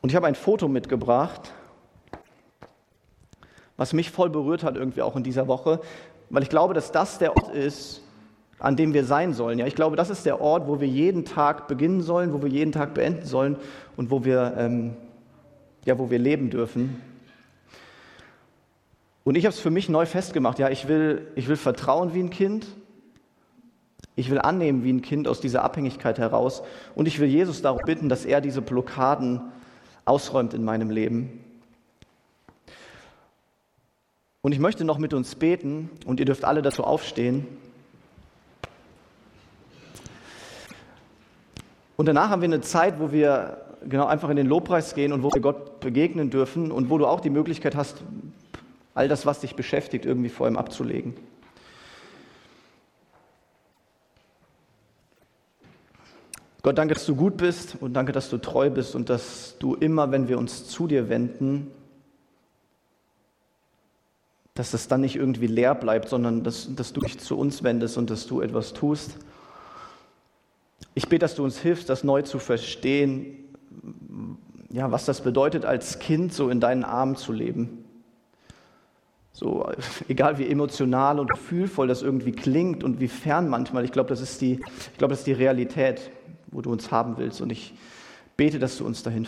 Und 0.00 0.10
ich 0.10 0.16
habe 0.16 0.26
ein 0.26 0.34
Foto 0.34 0.68
mitgebracht 0.68 1.52
was 3.78 3.92
mich 3.94 4.10
voll 4.10 4.28
berührt 4.28 4.62
hat 4.62 4.76
irgendwie 4.76 5.00
auch 5.00 5.16
in 5.16 5.22
dieser 5.22 5.48
Woche, 5.48 5.80
weil 6.28 6.42
ich 6.42 6.50
glaube, 6.50 6.74
dass 6.74 6.92
das 6.92 7.18
der 7.18 7.34
Ort 7.34 7.54
ist, 7.54 8.02
an 8.58 8.76
dem 8.76 8.92
wir 8.92 9.04
sein 9.04 9.32
sollen. 9.32 9.58
Ja, 9.58 9.66
ich 9.66 9.76
glaube, 9.76 9.96
das 9.96 10.10
ist 10.10 10.26
der 10.26 10.40
Ort, 10.40 10.66
wo 10.66 10.80
wir 10.80 10.88
jeden 10.88 11.24
Tag 11.24 11.68
beginnen 11.68 12.02
sollen, 12.02 12.34
wo 12.34 12.42
wir 12.42 12.50
jeden 12.50 12.72
Tag 12.72 12.92
beenden 12.92 13.24
sollen 13.24 13.56
und 13.96 14.10
wo 14.10 14.24
wir, 14.24 14.54
ähm, 14.58 14.96
ja, 15.84 15.96
wo 15.96 16.10
wir 16.10 16.18
leben 16.18 16.50
dürfen. 16.50 17.00
Und 19.28 19.34
ich 19.34 19.44
habe 19.44 19.52
es 19.52 19.60
für 19.60 19.68
mich 19.68 19.90
neu 19.90 20.06
festgemacht. 20.06 20.58
Ja, 20.58 20.70
ich 20.70 20.88
will, 20.88 21.30
ich 21.34 21.48
will 21.48 21.56
vertrauen 21.56 22.14
wie 22.14 22.20
ein 22.20 22.30
Kind. 22.30 22.66
Ich 24.16 24.30
will 24.30 24.38
annehmen 24.38 24.84
wie 24.84 24.90
ein 24.90 25.02
Kind 25.02 25.28
aus 25.28 25.38
dieser 25.38 25.62
Abhängigkeit 25.64 26.18
heraus. 26.18 26.62
Und 26.94 27.06
ich 27.06 27.18
will 27.18 27.28
Jesus 27.28 27.60
darum 27.60 27.82
bitten, 27.84 28.08
dass 28.08 28.24
er 28.24 28.40
diese 28.40 28.62
Blockaden 28.62 29.42
ausräumt 30.06 30.54
in 30.54 30.64
meinem 30.64 30.88
Leben. 30.88 31.44
Und 34.40 34.52
ich 34.52 34.60
möchte 34.60 34.86
noch 34.86 34.96
mit 34.96 35.12
uns 35.12 35.34
beten 35.34 35.90
und 36.06 36.20
ihr 36.20 36.24
dürft 36.24 36.46
alle 36.46 36.62
dazu 36.62 36.82
aufstehen. 36.82 37.46
Und 41.96 42.06
danach 42.06 42.30
haben 42.30 42.40
wir 42.40 42.48
eine 42.48 42.62
Zeit, 42.62 42.98
wo 42.98 43.12
wir 43.12 43.58
genau 43.86 44.06
einfach 44.06 44.30
in 44.30 44.36
den 44.36 44.46
Lobpreis 44.46 44.94
gehen 44.94 45.12
und 45.12 45.22
wo 45.22 45.30
wir 45.34 45.42
Gott 45.42 45.80
begegnen 45.80 46.30
dürfen 46.30 46.72
und 46.72 46.88
wo 46.88 46.96
du 46.96 47.06
auch 47.06 47.20
die 47.20 47.28
Möglichkeit 47.28 47.76
hast, 47.76 48.02
all 48.98 49.06
das, 49.06 49.26
was 49.26 49.38
dich 49.38 49.54
beschäftigt, 49.54 50.04
irgendwie 50.04 50.28
vor 50.28 50.48
ihm 50.48 50.56
abzulegen. 50.56 51.14
Gott, 56.62 56.76
danke, 56.76 56.94
dass 56.94 57.06
du 57.06 57.14
gut 57.14 57.36
bist 57.36 57.76
und 57.80 57.94
danke, 57.94 58.10
dass 58.10 58.28
du 58.28 58.38
treu 58.38 58.70
bist 58.70 58.96
und 58.96 59.08
dass 59.08 59.54
du 59.60 59.76
immer, 59.76 60.10
wenn 60.10 60.26
wir 60.26 60.36
uns 60.36 60.66
zu 60.66 60.88
dir 60.88 61.08
wenden, 61.08 61.70
dass 64.54 64.74
es 64.74 64.88
dann 64.88 65.02
nicht 65.02 65.14
irgendwie 65.14 65.46
leer 65.46 65.76
bleibt, 65.76 66.08
sondern 66.08 66.42
dass, 66.42 66.74
dass 66.74 66.92
du 66.92 67.00
dich 67.00 67.20
zu 67.20 67.38
uns 67.38 67.62
wendest 67.62 67.98
und 67.98 68.10
dass 68.10 68.26
du 68.26 68.40
etwas 68.40 68.72
tust. 68.72 69.16
Ich 70.94 71.08
bete, 71.08 71.20
dass 71.20 71.36
du 71.36 71.44
uns 71.44 71.56
hilfst, 71.56 71.88
das 71.88 72.02
neu 72.02 72.22
zu 72.22 72.40
verstehen, 72.40 73.44
ja, 74.70 74.90
was 74.90 75.04
das 75.04 75.20
bedeutet, 75.20 75.64
als 75.64 76.00
Kind 76.00 76.34
so 76.34 76.50
in 76.50 76.58
deinen 76.58 76.82
Armen 76.82 77.14
zu 77.14 77.32
leben. 77.32 77.84
So, 79.38 79.70
egal 80.08 80.38
wie 80.38 80.48
emotional 80.48 81.20
und 81.20 81.30
gefühlvoll 81.30 81.86
das 81.86 82.02
irgendwie 82.02 82.32
klingt 82.32 82.82
und 82.82 82.98
wie 82.98 83.06
fern 83.06 83.48
manchmal, 83.48 83.84
ich 83.84 83.92
glaube, 83.92 84.08
das 84.08 84.20
ist 84.20 84.40
die, 84.40 84.54
ich 84.54 84.98
glaube, 84.98 85.12
das 85.12 85.20
ist 85.20 85.28
die 85.28 85.32
Realität, 85.32 86.10
wo 86.48 86.60
du 86.60 86.72
uns 86.72 86.90
haben 86.90 87.18
willst. 87.18 87.40
Und 87.40 87.52
ich 87.52 87.72
bete, 88.36 88.58
dass 88.58 88.78
du 88.78 88.84
uns 88.84 89.04
dahin 89.04 89.26